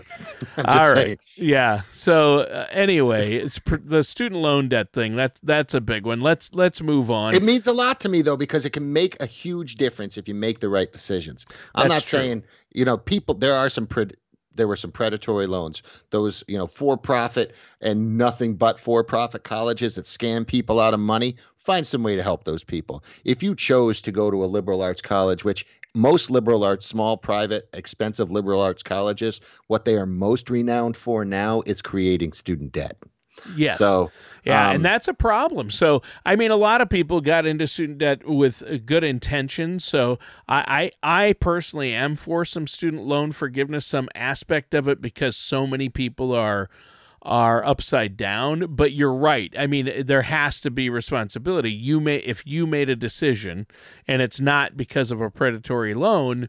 All 0.66 0.94
right. 0.94 0.96
Saying. 0.96 1.20
Yeah. 1.36 1.82
So 1.92 2.40
uh, 2.40 2.66
anyway, 2.72 3.34
it's 3.34 3.60
pr- 3.60 3.76
the 3.76 4.02
student 4.02 4.42
loan 4.42 4.70
debt 4.70 4.94
thing. 4.94 5.18
That's 5.18 5.40
that's 5.44 5.74
a 5.74 5.82
big 5.82 6.06
one. 6.06 6.22
Let's 6.22 6.54
let's 6.54 6.82
move 6.82 7.12
on. 7.12 7.36
It 7.36 7.44
means 7.44 7.68
a 7.68 7.74
lot 7.74 8.00
to 8.02 8.10
me 8.10 8.22
though 8.22 8.38
because 8.38 8.66
it 8.66 8.70
can 8.72 8.94
make 8.94 9.22
a 9.22 9.26
huge 9.26 9.76
difference 9.76 10.18
if 10.18 10.30
you 10.30 10.34
make 10.34 10.62
the 10.62 10.70
right 10.70 10.92
decisions. 10.92 11.46
I'm 11.76 11.90
that's 11.90 12.06
not 12.06 12.10
true. 12.10 12.20
saying 12.20 12.44
you 12.74 12.86
know 12.86 12.98
people. 12.98 13.36
There 13.36 13.54
are 13.54 13.70
some 13.70 13.86
pre- 13.86 14.12
there 14.58 14.68
were 14.68 14.76
some 14.76 14.92
predatory 14.92 15.48
loans. 15.48 15.82
Those 16.10 16.44
you 16.48 16.58
know 16.58 16.68
for 16.68 16.98
profit 16.98 17.56
and 17.82 18.18
nothing 18.18 18.56
but 18.56 18.80
for 18.80 19.04
profit 19.04 19.44
colleges 19.44 19.96
that 19.96 20.06
scam 20.06 20.46
people 20.46 20.80
out 20.80 20.94
of 20.94 21.00
money. 21.00 21.38
Find 21.56 21.86
some 21.86 22.04
way 22.04 22.16
to 22.16 22.24
help 22.24 22.44
those 22.44 22.64
people. 22.64 23.04
If 23.26 23.44
you 23.44 23.54
chose 23.56 24.02
to 24.02 24.12
go 24.12 24.32
to 24.32 24.44
a 24.44 24.48
liberal 24.48 24.82
arts 24.82 25.02
college, 25.02 25.44
which 25.44 25.66
most 25.94 26.30
liberal 26.30 26.64
arts, 26.64 26.86
small, 26.86 27.18
private, 27.18 27.70
expensive 27.74 28.32
liberal 28.32 28.62
arts 28.62 28.84
colleges, 28.84 29.42
what 29.68 29.84
they 29.84 29.96
are 29.96 30.06
most 30.06 30.50
renowned 30.50 30.96
for 30.96 31.26
now 31.26 31.64
is 31.66 31.82
creating 31.82 32.34
student 32.34 32.72
debt. 32.72 32.98
Yes. 33.56 33.78
So, 33.78 34.12
yeah, 34.44 34.70
um, 34.70 34.76
and 34.76 34.86
that's 34.86 35.08
a 35.08 35.14
problem. 35.14 35.70
So, 35.72 36.02
I 36.26 36.36
mean, 36.36 36.52
a 36.52 36.56
lot 36.56 36.82
of 36.82 36.90
people 36.90 37.22
got 37.22 37.46
into 37.46 37.68
student 37.68 37.98
debt 38.00 38.28
with 38.28 38.86
good 38.86 39.04
intentions. 39.04 39.84
So, 39.84 40.20
I, 40.48 40.92
I, 41.04 41.28
I 41.28 41.34
personally 41.34 41.94
am 41.94 42.16
for 42.16 42.46
some 42.46 42.68
student 42.68 43.04
loan 43.04 43.32
forgiveness, 43.32 43.86
some 43.86 44.10
aspect 44.16 44.74
of 44.74 44.88
it, 44.88 45.02
because 45.02 45.36
so 45.36 45.68
many 45.68 45.90
people 45.90 46.34
are 46.34 46.70
are 47.24 47.66
upside 47.66 48.16
down 48.16 48.64
but 48.70 48.94
you're 48.94 49.14
right 49.14 49.54
i 49.58 49.68
mean 49.68 49.92
there 50.06 50.22
has 50.22 50.62
to 50.62 50.70
be 50.70 50.88
responsibility 50.88 51.70
you 51.70 52.00
may 52.00 52.18
if 52.18 52.46
you 52.46 52.66
made 52.66 52.90
a 52.90 52.96
decision 52.96 53.66
and 54.08 54.22
it's 54.22 54.40
not 54.40 54.78
because 54.78 55.12
of 55.12 55.20
a 55.20 55.30
predatory 55.30 55.94
loan 55.96 56.48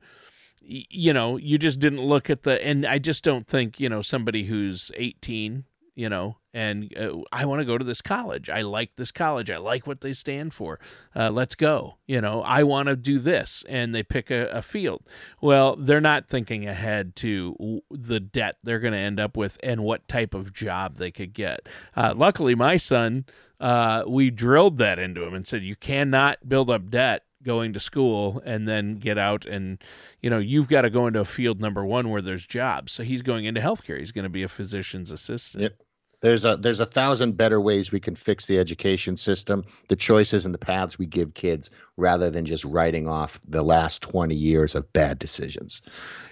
you 0.68 1.12
know, 1.12 1.36
you 1.38 1.56
just 1.56 1.80
didn't 1.80 2.02
look 2.02 2.28
at 2.28 2.42
the, 2.42 2.62
and 2.64 2.86
I 2.86 2.98
just 2.98 3.24
don't 3.24 3.46
think, 3.46 3.80
you 3.80 3.88
know, 3.88 4.02
somebody 4.02 4.44
who's 4.44 4.92
18, 4.96 5.64
you 5.98 6.08
know, 6.08 6.36
and 6.54 6.96
uh, 6.96 7.10
I 7.32 7.44
want 7.44 7.58
to 7.58 7.64
go 7.64 7.76
to 7.76 7.84
this 7.84 8.00
college. 8.00 8.48
I 8.48 8.62
like 8.62 8.94
this 8.94 9.10
college. 9.10 9.50
I 9.50 9.56
like 9.56 9.84
what 9.84 10.00
they 10.00 10.12
stand 10.12 10.54
for. 10.54 10.78
Uh, 11.14 11.28
let's 11.28 11.56
go. 11.56 11.96
You 12.06 12.20
know, 12.20 12.40
I 12.42 12.62
want 12.62 12.86
to 12.86 12.94
do 12.94 13.18
this. 13.18 13.64
And 13.68 13.92
they 13.92 14.04
pick 14.04 14.30
a, 14.30 14.48
a 14.50 14.62
field. 14.62 15.02
Well, 15.40 15.74
they're 15.74 16.00
not 16.00 16.28
thinking 16.28 16.68
ahead 16.68 17.16
to 17.16 17.82
the 17.90 18.20
debt 18.20 18.58
they're 18.62 18.78
going 18.78 18.92
to 18.92 18.98
end 18.98 19.18
up 19.18 19.36
with 19.36 19.58
and 19.60 19.82
what 19.82 20.06
type 20.06 20.34
of 20.34 20.52
job 20.52 20.98
they 20.98 21.10
could 21.10 21.34
get. 21.34 21.68
Uh, 21.96 22.14
luckily, 22.16 22.54
my 22.54 22.76
son, 22.76 23.24
uh, 23.58 24.04
we 24.06 24.30
drilled 24.30 24.78
that 24.78 25.00
into 25.00 25.24
him 25.24 25.34
and 25.34 25.48
said, 25.48 25.64
you 25.64 25.74
cannot 25.74 26.48
build 26.48 26.70
up 26.70 26.90
debt 26.90 27.24
going 27.42 27.72
to 27.72 27.80
school 27.80 28.40
and 28.44 28.68
then 28.68 28.96
get 28.96 29.16
out 29.16 29.46
and 29.46 29.78
you 30.20 30.28
know 30.28 30.38
you've 30.38 30.68
got 30.68 30.82
to 30.82 30.90
go 30.90 31.06
into 31.06 31.20
a 31.20 31.24
field 31.24 31.60
number 31.60 31.84
one 31.84 32.10
where 32.10 32.20
there's 32.20 32.44
jobs 32.44 32.90
so 32.90 33.04
he's 33.04 33.22
going 33.22 33.44
into 33.44 33.60
healthcare 33.60 33.96
he's 33.96 34.10
going 34.10 34.24
to 34.24 34.28
be 34.28 34.42
a 34.42 34.48
physician's 34.48 35.12
assistant 35.12 35.62
yep 35.62 35.74
there's 36.20 36.44
a 36.44 36.56
there's 36.56 36.80
a 36.80 36.86
thousand 36.86 37.36
better 37.36 37.60
ways 37.60 37.92
we 37.92 38.00
can 38.00 38.16
fix 38.16 38.46
the 38.46 38.58
education 38.58 39.16
system, 39.16 39.64
the 39.88 39.96
choices 39.96 40.44
and 40.44 40.52
the 40.52 40.58
paths 40.58 40.98
we 40.98 41.06
give 41.06 41.34
kids, 41.34 41.70
rather 41.96 42.30
than 42.30 42.44
just 42.44 42.64
writing 42.64 43.06
off 43.06 43.40
the 43.46 43.62
last 43.62 44.02
20 44.02 44.34
years 44.34 44.74
of 44.74 44.92
bad 44.92 45.18
decisions. 45.18 45.80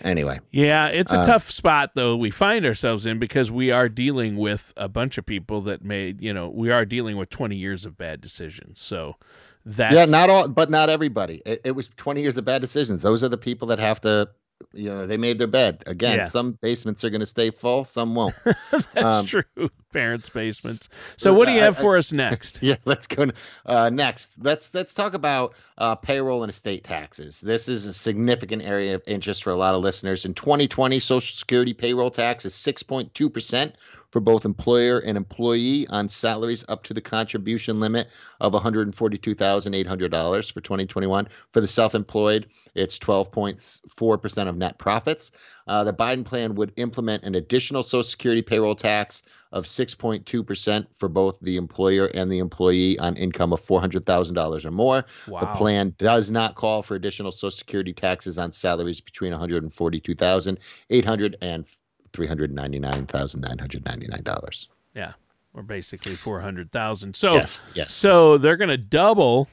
Anyway. 0.02 0.40
Yeah, 0.50 0.88
it's 0.88 1.12
a 1.12 1.18
uh, 1.18 1.24
tough 1.24 1.50
spot 1.50 1.92
though 1.94 2.16
we 2.16 2.30
find 2.30 2.66
ourselves 2.66 3.06
in 3.06 3.18
because 3.18 3.50
we 3.50 3.70
are 3.70 3.88
dealing 3.88 4.36
with 4.36 4.72
a 4.76 4.88
bunch 4.88 5.18
of 5.18 5.26
people 5.26 5.60
that 5.62 5.84
made, 5.84 6.20
you 6.20 6.32
know, 6.32 6.48
we 6.48 6.70
are 6.70 6.84
dealing 6.84 7.16
with 7.16 7.30
20 7.30 7.54
years 7.54 7.86
of 7.86 7.96
bad 7.96 8.20
decisions. 8.20 8.80
So 8.80 9.16
that's 9.64 9.94
Yeah, 9.94 10.04
not 10.06 10.30
all 10.30 10.48
but 10.48 10.68
not 10.68 10.88
everybody. 10.88 11.42
It, 11.46 11.60
it 11.64 11.72
was 11.72 11.90
20 11.96 12.22
years 12.22 12.36
of 12.36 12.44
bad 12.44 12.60
decisions. 12.60 13.02
Those 13.02 13.22
are 13.22 13.28
the 13.28 13.38
people 13.38 13.68
that 13.68 13.78
have 13.78 14.00
to 14.00 14.28
you 14.72 14.88
know 14.88 15.06
they 15.06 15.16
made 15.16 15.38
their 15.38 15.46
bed. 15.46 15.82
Again 15.86 16.18
yeah. 16.18 16.24
some 16.24 16.52
basements 16.52 17.04
are 17.04 17.10
going 17.10 17.20
to 17.20 17.26
stay 17.26 17.50
full 17.50 17.84
some 17.84 18.14
won't. 18.14 18.34
That's 18.92 18.96
um, 18.96 19.26
true 19.26 19.70
parents 19.92 20.28
basements. 20.28 20.88
So 21.16 21.34
what 21.34 21.46
do 21.46 21.52
you 21.52 21.60
have 21.60 21.76
for 21.76 21.96
us 21.96 22.12
next? 22.12 22.60
Yeah 22.66 22.76
let's 22.84 23.06
go 23.06 23.30
uh, 23.66 23.90
next. 23.90 24.32
Let's 24.40 24.72
let's 24.74 24.94
talk 24.94 25.14
about 25.14 25.54
uh, 25.78 25.94
payroll 25.94 26.42
and 26.42 26.50
estate 26.50 26.84
taxes. 26.84 27.40
This 27.40 27.68
is 27.68 27.86
a 27.86 27.92
significant 27.92 28.62
area 28.62 28.94
of 28.94 29.02
interest 29.06 29.42
for 29.42 29.50
a 29.50 29.56
lot 29.56 29.74
of 29.74 29.82
listeners. 29.82 30.24
In 30.24 30.34
2020 30.34 31.00
social 31.00 31.36
security 31.36 31.74
payroll 31.74 32.10
tax 32.10 32.44
is 32.44 32.54
6.2% 32.54 33.72
for 34.10 34.20
both 34.20 34.44
employer 34.44 35.00
and 35.00 35.16
employee 35.16 35.86
on 35.88 36.08
salaries 36.08 36.64
up 36.68 36.84
to 36.84 36.94
the 36.94 37.00
contribution 37.00 37.80
limit 37.80 38.08
of 38.40 38.52
$142,800 38.52 40.52
for 40.52 40.60
2021. 40.60 41.28
For 41.52 41.60
the 41.60 41.68
self 41.68 41.94
employed, 41.94 42.46
it's 42.74 42.98
12.4% 42.98 44.48
of 44.48 44.56
net 44.56 44.78
profits. 44.78 45.32
Uh, 45.66 45.82
the 45.84 45.92
Biden 45.92 46.24
plan 46.24 46.54
would 46.54 46.72
implement 46.76 47.24
an 47.24 47.34
additional 47.34 47.82
Social 47.82 48.04
Security 48.04 48.40
payroll 48.42 48.76
tax 48.76 49.22
of 49.52 49.64
6.2% 49.64 50.86
for 50.94 51.08
both 51.08 51.40
the 51.40 51.56
employer 51.56 52.06
and 52.14 52.30
the 52.30 52.38
employee 52.38 52.96
on 52.98 53.16
income 53.16 53.52
of 53.52 53.60
$400,000 53.64 54.64
or 54.64 54.70
more. 54.70 55.04
Wow. 55.26 55.40
The 55.40 55.46
plan 55.58 55.94
does 55.98 56.30
not 56.30 56.54
call 56.54 56.82
for 56.82 56.94
additional 56.94 57.32
Social 57.32 57.50
Security 57.50 57.92
taxes 57.92 58.38
on 58.38 58.52
salaries 58.52 59.00
between 59.00 59.32
$142,800 59.32 61.34
and 61.42 61.66
$399,999. 62.12 64.66
Yeah. 64.94 65.14
Or 65.52 65.62
basically 65.62 66.14
400,000. 66.14 67.16
So 67.16 67.34
yes, 67.34 67.58
yes. 67.74 67.92
So 67.92 68.38
they're 68.38 68.56
going 68.56 68.68
to 68.68 68.76
double 68.76 69.48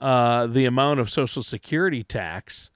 uh, 0.00 0.46
the 0.46 0.66
amount 0.66 1.00
of 1.00 1.10
social 1.10 1.42
security 1.42 2.04
tax 2.04 2.70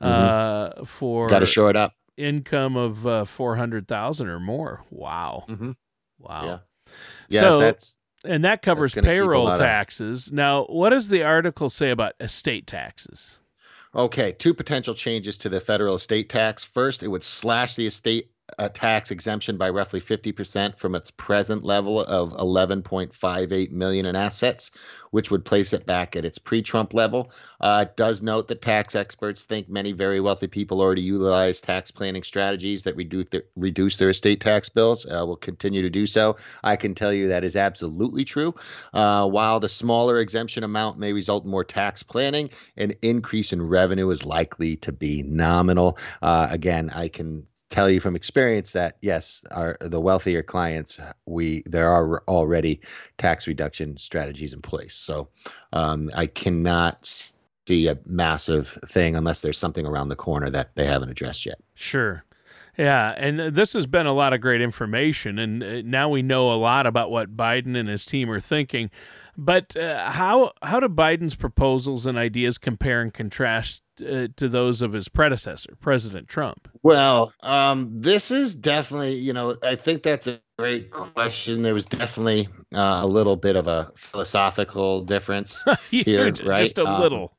uh, 0.00 0.70
mm-hmm. 0.70 0.84
for 0.84 1.28
Got 1.28 1.40
to 1.40 1.46
show 1.46 1.68
it 1.68 1.76
up. 1.76 1.94
Income 2.16 2.76
of 2.76 3.06
uh, 3.06 3.24
400,000 3.24 4.26
or 4.28 4.40
more. 4.40 4.84
Wow. 4.90 5.44
Mm-hmm. 5.48 5.72
Wow. 6.18 6.44
Yeah. 6.44 6.58
Yeah, 7.28 7.40
so, 7.42 7.60
that's 7.60 7.98
and 8.24 8.44
that 8.44 8.62
covers 8.62 8.94
payroll 8.94 9.56
taxes. 9.56 10.28
Of... 10.28 10.32
Now, 10.32 10.64
what 10.64 10.90
does 10.90 11.08
the 11.08 11.22
article 11.22 11.70
say 11.70 11.90
about 11.90 12.14
estate 12.18 12.66
taxes? 12.66 13.38
Okay, 13.94 14.32
two 14.32 14.54
potential 14.54 14.94
changes 14.94 15.36
to 15.38 15.48
the 15.48 15.60
federal 15.60 15.94
estate 15.94 16.28
tax. 16.28 16.64
First, 16.64 17.02
it 17.02 17.08
would 17.08 17.22
slash 17.22 17.74
the 17.74 17.86
estate 17.86 18.30
a 18.58 18.68
tax 18.68 19.10
exemption 19.10 19.56
by 19.56 19.70
roughly 19.70 20.00
50% 20.00 20.78
from 20.78 20.94
its 20.94 21.10
present 21.10 21.64
level 21.64 22.00
of 22.00 22.32
11.58 22.32 23.70
million 23.70 24.06
in 24.06 24.16
assets, 24.16 24.70
which 25.10 25.30
would 25.30 25.44
place 25.44 25.72
it 25.72 25.86
back 25.86 26.16
at 26.16 26.24
its 26.24 26.38
pre-Trump 26.38 26.94
level. 26.94 27.30
Uh, 27.60 27.86
does 27.96 28.22
note 28.22 28.48
that 28.48 28.62
tax 28.62 28.94
experts 28.94 29.44
think 29.44 29.68
many 29.68 29.92
very 29.92 30.20
wealthy 30.20 30.46
people 30.46 30.80
already 30.80 31.02
utilize 31.02 31.60
tax 31.60 31.90
planning 31.90 32.22
strategies 32.22 32.82
that 32.84 32.96
reduce 32.96 33.28
their, 33.28 33.42
reduce 33.56 33.96
their 33.96 34.10
estate 34.10 34.40
tax 34.40 34.68
bills. 34.68 35.06
Uh, 35.06 35.24
will 35.26 35.36
continue 35.36 35.82
to 35.82 35.90
do 35.90 36.06
so. 36.06 36.36
I 36.62 36.76
can 36.76 36.94
tell 36.94 37.12
you 37.12 37.28
that 37.28 37.44
is 37.44 37.56
absolutely 37.56 38.24
true. 38.24 38.54
Uh, 38.92 39.28
while 39.28 39.60
the 39.60 39.68
smaller 39.68 40.18
exemption 40.18 40.64
amount 40.64 40.98
may 40.98 41.12
result 41.12 41.44
in 41.44 41.50
more 41.50 41.64
tax 41.64 42.02
planning, 42.02 42.48
an 42.76 42.92
increase 43.02 43.52
in 43.52 43.62
revenue 43.62 44.08
is 44.10 44.24
likely 44.24 44.76
to 44.76 44.92
be 44.92 45.22
nominal. 45.22 45.98
Uh, 46.22 46.48
again, 46.50 46.90
I 46.94 47.08
can 47.08 47.46
tell 47.70 47.90
you 47.90 48.00
from 48.00 48.16
experience 48.16 48.72
that 48.72 48.96
yes, 49.02 49.44
our 49.50 49.76
the 49.80 50.00
wealthier 50.00 50.42
clients, 50.42 50.98
we 51.26 51.62
there 51.66 51.90
are 51.90 52.22
already 52.28 52.80
tax 53.18 53.46
reduction 53.46 53.96
strategies 53.96 54.52
in 54.52 54.62
place. 54.62 54.94
So 54.94 55.28
um, 55.72 56.10
I 56.14 56.26
cannot 56.26 57.30
see 57.66 57.88
a 57.88 57.98
massive 58.06 58.68
thing 58.86 59.14
unless 59.16 59.40
there's 59.40 59.58
something 59.58 59.86
around 59.86 60.08
the 60.08 60.16
corner 60.16 60.50
that 60.50 60.74
they 60.74 60.86
haven't 60.86 61.10
addressed 61.10 61.44
yet. 61.44 61.58
Sure. 61.74 62.24
Yeah, 62.78 63.12
and 63.16 63.54
this 63.54 63.72
has 63.72 63.86
been 63.86 64.06
a 64.06 64.12
lot 64.12 64.32
of 64.32 64.40
great 64.40 64.60
information, 64.60 65.38
and 65.40 65.62
uh, 65.64 65.82
now 65.84 66.08
we 66.08 66.22
know 66.22 66.52
a 66.52 66.54
lot 66.54 66.86
about 66.86 67.10
what 67.10 67.36
Biden 67.36 67.76
and 67.76 67.88
his 67.88 68.06
team 68.06 68.30
are 68.30 68.40
thinking. 68.40 68.88
But 69.40 69.76
uh, 69.76 70.10
how 70.10 70.50
how 70.64 70.80
do 70.80 70.88
Biden's 70.88 71.36
proposals 71.36 72.06
and 72.06 72.18
ideas 72.18 72.58
compare 72.58 73.00
and 73.00 73.14
contrast 73.14 73.84
uh, 74.00 74.26
to 74.34 74.48
those 74.48 74.82
of 74.82 74.92
his 74.92 75.08
predecessor, 75.08 75.76
President 75.80 76.26
Trump? 76.26 76.68
Well, 76.82 77.32
um, 77.44 77.88
this 77.92 78.32
is 78.32 78.56
definitely, 78.56 79.14
you 79.14 79.32
know, 79.32 79.56
I 79.62 79.76
think 79.76 80.02
that's 80.02 80.26
a 80.26 80.40
great 80.58 80.90
question. 80.90 81.62
There 81.62 81.72
was 81.72 81.86
definitely 81.86 82.48
uh, 82.74 82.98
a 83.02 83.06
little 83.06 83.36
bit 83.36 83.54
of 83.54 83.68
a 83.68 83.92
philosophical 83.94 85.02
difference 85.02 85.64
here, 85.90 86.32
right? 86.44 86.64
Just 86.64 86.78
a 86.78 86.84
um, 86.84 87.00
little. 87.00 87.32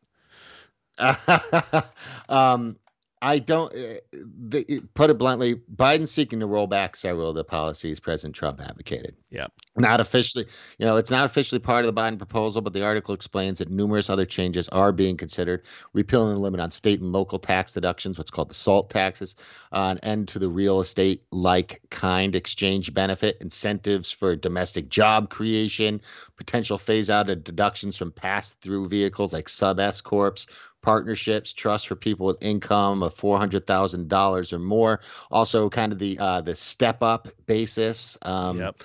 um, 2.30 2.78
I 3.22 3.40
don't. 3.40 3.74
Uh, 3.76 4.62
put 4.94 5.10
it 5.10 5.18
bluntly, 5.18 5.56
Biden's 5.76 6.12
seeking 6.12 6.40
to 6.40 6.46
roll 6.46 6.68
back 6.68 6.96
several 6.96 7.30
of 7.30 7.36
the 7.36 7.44
policies 7.44 8.00
President 8.00 8.34
Trump 8.34 8.62
advocated. 8.62 9.16
Yeah. 9.30 9.48
Not 9.76 10.00
officially, 10.00 10.46
you 10.78 10.86
know, 10.86 10.96
it's 10.96 11.12
not 11.12 11.26
officially 11.26 11.60
part 11.60 11.86
of 11.86 11.94
the 11.94 12.02
Biden 12.02 12.18
proposal, 12.18 12.62
but 12.62 12.74
the 12.74 12.84
article 12.84 13.14
explains 13.14 13.60
that 13.60 13.70
numerous 13.70 14.10
other 14.10 14.26
changes 14.26 14.68
are 14.70 14.92
being 14.92 15.18
considered. 15.18 15.64
Repealing 15.94 16.34
the 16.34 16.40
limit 16.40 16.62
on 16.62 16.72
state 16.72 17.02
and 17.02 17.12
local 17.12 17.40
tax 17.40 17.74
deductions, 17.74 18.18
what's 18.18 18.32
called 18.32 18.50
the 18.50 18.56
SALT 18.56 18.90
taxes, 18.90 19.36
uh, 19.74 19.90
an 19.92 20.00
end 20.00 20.30
to 20.30 20.40
the 20.40 20.50
real 20.50 20.80
estate 20.80 21.24
like 21.32 21.82
kind 21.90 22.36
exchange 22.36 22.94
benefit, 22.94 23.38
incentives 23.42 24.12
for 24.12 24.36
domestic 24.36 24.88
job 24.90 25.30
creation, 25.30 26.02
potential 26.38 26.78
phase 26.78 27.10
out 27.10 27.30
of 27.30 27.44
deductions 27.44 27.98
from 27.98 28.12
pass 28.12 28.52
through 28.62 28.88
vehicles 28.88 29.34
like 29.34 29.50
sub 29.50 29.80
S 29.80 30.00
corps, 30.00 30.36
partnerships, 30.82 31.54
trust 31.54 31.88
for 31.88 31.96
people 31.96 32.26
with 32.28 32.38
income 32.42 33.04
of 33.04 33.14
four 33.14 33.38
hundred 33.38 33.68
thousand 33.68 34.08
dollars 34.08 34.54
or 34.54 34.60
more. 34.60 35.02
Also, 35.32 35.70
kind 35.70 35.92
of 35.92 36.00
the 36.00 36.18
uh, 36.20 36.42
the 36.42 36.56
step 36.56 37.02
up 37.04 37.28
basis. 37.46 38.18
Um, 38.22 38.60
yep. 38.60 38.82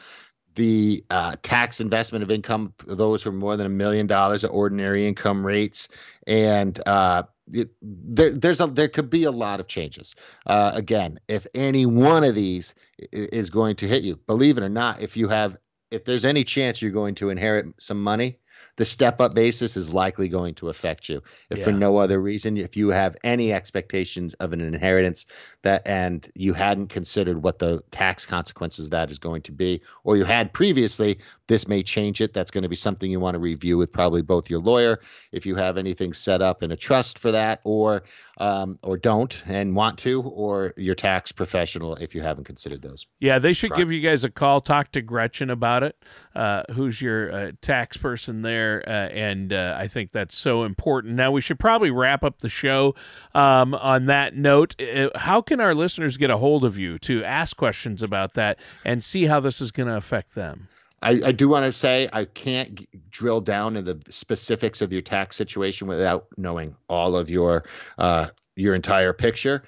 The 0.56 1.04
uh, 1.10 1.34
tax 1.42 1.80
investment 1.80 2.22
of 2.22 2.30
income, 2.30 2.72
those 2.86 3.24
who 3.24 3.30
are 3.30 3.32
more 3.32 3.56
than 3.56 3.66
a 3.66 3.70
million 3.70 4.06
dollars 4.06 4.44
at 4.44 4.50
ordinary 4.50 5.08
income 5.08 5.44
rates, 5.44 5.88
and 6.28 6.80
uh, 6.86 7.24
it, 7.52 7.70
there, 7.82 8.30
there's 8.30 8.60
a 8.60 8.68
there 8.68 8.88
could 8.88 9.10
be 9.10 9.24
a 9.24 9.32
lot 9.32 9.58
of 9.58 9.66
changes. 9.66 10.14
Uh, 10.46 10.70
again, 10.74 11.18
if 11.26 11.44
any 11.54 11.86
one 11.86 12.22
of 12.22 12.36
these 12.36 12.74
is 13.12 13.50
going 13.50 13.74
to 13.76 13.88
hit 13.88 14.04
you, 14.04 14.14
believe 14.14 14.56
it 14.56 14.62
or 14.62 14.68
not, 14.68 15.00
if 15.00 15.16
you 15.16 15.26
have 15.26 15.56
if 15.90 16.04
there's 16.04 16.24
any 16.24 16.44
chance 16.44 16.80
you're 16.80 16.90
going 16.90 17.14
to 17.16 17.30
inherit 17.30 17.66
some 17.78 18.02
money, 18.02 18.38
the 18.76 18.84
step 18.84 19.20
up 19.20 19.34
basis 19.34 19.76
is 19.76 19.92
likely 19.92 20.28
going 20.28 20.54
to 20.54 20.68
affect 20.68 21.08
you. 21.08 21.22
If 21.50 21.58
yeah. 21.58 21.64
for 21.64 21.72
no 21.72 21.96
other 21.98 22.20
reason, 22.20 22.56
if 22.56 22.76
you 22.76 22.88
have 22.88 23.16
any 23.22 23.52
expectations 23.52 24.34
of 24.34 24.52
an 24.52 24.60
inheritance 24.60 25.26
that 25.62 25.82
and 25.86 26.28
you 26.34 26.52
hadn't 26.52 26.88
considered 26.88 27.42
what 27.42 27.58
the 27.58 27.82
tax 27.90 28.26
consequences 28.26 28.86
of 28.86 28.90
that 28.90 29.10
is 29.10 29.18
going 29.18 29.42
to 29.42 29.52
be, 29.52 29.80
or 30.02 30.16
you 30.16 30.24
had 30.24 30.52
previously, 30.52 31.18
This 31.46 31.68
may 31.68 31.82
change 31.82 32.20
it. 32.20 32.32
That's 32.32 32.50
going 32.50 32.62
to 32.62 32.68
be 32.68 32.76
something 32.76 33.10
you 33.10 33.20
want 33.20 33.34
to 33.34 33.38
review 33.38 33.76
with 33.76 33.92
probably 33.92 34.22
both 34.22 34.48
your 34.48 34.60
lawyer 34.60 35.00
if 35.30 35.44
you 35.44 35.54
have 35.56 35.76
anything 35.76 36.14
set 36.14 36.40
up 36.40 36.62
in 36.62 36.70
a 36.70 36.76
trust 36.76 37.18
for 37.18 37.32
that, 37.32 37.60
or 37.64 38.02
um, 38.38 38.78
or 38.82 38.96
don't 38.96 39.42
and 39.46 39.76
want 39.76 39.98
to, 39.98 40.22
or 40.22 40.72
your 40.76 40.94
tax 40.94 41.32
professional 41.32 41.96
if 41.96 42.14
you 42.14 42.22
haven't 42.22 42.44
considered 42.44 42.82
those. 42.82 43.06
Yeah, 43.20 43.38
they 43.38 43.52
should 43.52 43.74
give 43.74 43.92
you 43.92 44.00
guys 44.00 44.24
a 44.24 44.30
call. 44.30 44.60
Talk 44.60 44.92
to 44.92 45.02
Gretchen 45.02 45.50
about 45.50 45.82
it, 45.82 46.02
uh, 46.34 46.62
who's 46.72 47.02
your 47.02 47.32
uh, 47.32 47.52
tax 47.60 47.96
person 47.96 48.42
there, 48.42 48.82
uh, 48.86 48.90
and 48.90 49.52
uh, 49.52 49.76
I 49.78 49.86
think 49.86 50.12
that's 50.12 50.36
so 50.36 50.64
important. 50.64 51.14
Now 51.14 51.30
we 51.30 51.40
should 51.40 51.58
probably 51.58 51.90
wrap 51.90 52.24
up 52.24 52.38
the 52.38 52.48
show 52.48 52.94
um, 53.34 53.74
on 53.74 54.06
that 54.06 54.34
note. 54.34 54.80
How 55.14 55.42
can 55.42 55.60
our 55.60 55.74
listeners 55.74 56.16
get 56.16 56.30
a 56.30 56.38
hold 56.38 56.64
of 56.64 56.78
you 56.78 56.98
to 57.00 57.22
ask 57.22 57.56
questions 57.56 58.02
about 58.02 58.34
that 58.34 58.58
and 58.84 59.04
see 59.04 59.26
how 59.26 59.40
this 59.40 59.60
is 59.60 59.70
going 59.70 59.88
to 59.88 59.96
affect 59.96 60.34
them? 60.34 60.68
I, 61.04 61.20
I 61.26 61.32
do 61.32 61.48
want 61.48 61.66
to 61.66 61.72
say 61.72 62.08
I 62.12 62.24
can't 62.24 62.74
g- 62.74 62.88
drill 63.10 63.42
down 63.42 63.76
into 63.76 63.94
the 63.94 64.12
specifics 64.12 64.80
of 64.80 64.92
your 64.92 65.02
tax 65.02 65.36
situation 65.36 65.86
without 65.86 66.26
knowing 66.38 66.76
all 66.88 67.14
of 67.14 67.28
your 67.28 67.64
uh, 67.98 68.28
your 68.56 68.74
entire 68.74 69.12
picture. 69.12 69.62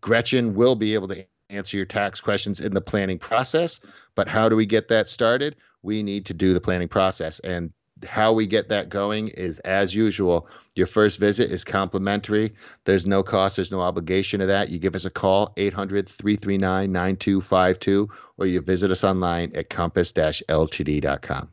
Gretchen 0.00 0.54
will 0.54 0.74
be 0.74 0.94
able 0.94 1.08
to 1.08 1.24
answer 1.48 1.76
your 1.76 1.86
tax 1.86 2.20
questions 2.20 2.60
in 2.60 2.74
the 2.74 2.80
planning 2.80 3.18
process, 3.18 3.80
but 4.14 4.28
how 4.28 4.48
do 4.48 4.56
we 4.56 4.66
get 4.66 4.88
that 4.88 5.08
started? 5.08 5.56
We 5.82 6.02
need 6.02 6.26
to 6.26 6.34
do 6.34 6.52
the 6.54 6.60
planning 6.60 6.88
process, 6.88 7.38
and 7.38 7.72
how 8.08 8.32
we 8.32 8.46
get 8.46 8.68
that 8.68 8.88
going 8.88 9.28
is 9.28 9.58
as 9.60 9.94
usual. 9.94 10.48
Your 10.74 10.86
first 10.86 11.20
visit 11.20 11.50
is 11.50 11.64
complimentary. 11.64 12.52
There's 12.84 13.06
no 13.06 13.22
cost, 13.22 13.56
there's 13.56 13.70
no 13.70 13.80
obligation 13.80 14.40
to 14.40 14.46
that. 14.46 14.70
You 14.70 14.78
give 14.78 14.94
us 14.94 15.04
a 15.04 15.10
call, 15.10 15.52
800 15.56 16.08
339 16.08 16.90
9252, 16.92 18.08
or 18.38 18.46
you 18.46 18.60
visit 18.60 18.90
us 18.90 19.04
online 19.04 19.52
at 19.54 19.70
compass 19.70 20.12
ltd.com. 20.12 21.48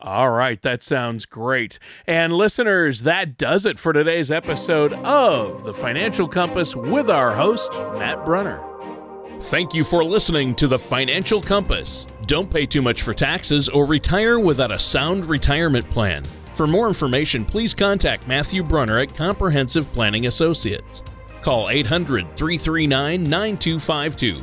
All 0.00 0.30
right, 0.30 0.60
that 0.60 0.82
sounds 0.82 1.24
great. 1.24 1.78
And 2.06 2.32
listeners, 2.32 3.02
that 3.02 3.38
does 3.38 3.64
it 3.64 3.78
for 3.78 3.92
today's 3.92 4.30
episode 4.30 4.92
of 4.92 5.64
The 5.64 5.72
Financial 5.72 6.28
Compass 6.28 6.76
with 6.76 7.08
our 7.08 7.34
host, 7.34 7.72
Matt 7.72 8.24
Brunner. 8.24 8.62
Thank 9.40 9.74
you 9.74 9.84
for 9.84 10.04
listening 10.04 10.54
to 10.56 10.68
The 10.68 10.78
Financial 10.78 11.40
Compass. 11.40 12.06
Don't 12.26 12.50
pay 12.50 12.66
too 12.66 12.82
much 12.82 13.02
for 13.02 13.14
taxes 13.14 13.68
or 13.68 13.86
retire 13.86 14.40
without 14.40 14.72
a 14.72 14.78
sound 14.78 15.26
retirement 15.26 15.88
plan. 15.90 16.24
For 16.54 16.66
more 16.66 16.88
information, 16.88 17.44
please 17.44 17.72
contact 17.72 18.26
Matthew 18.26 18.64
Brunner 18.64 18.98
at 18.98 19.14
Comprehensive 19.14 19.86
Planning 19.92 20.26
Associates. 20.26 21.04
Call 21.42 21.68
800 21.70 22.34
339 22.34 23.22
9252 23.22 24.42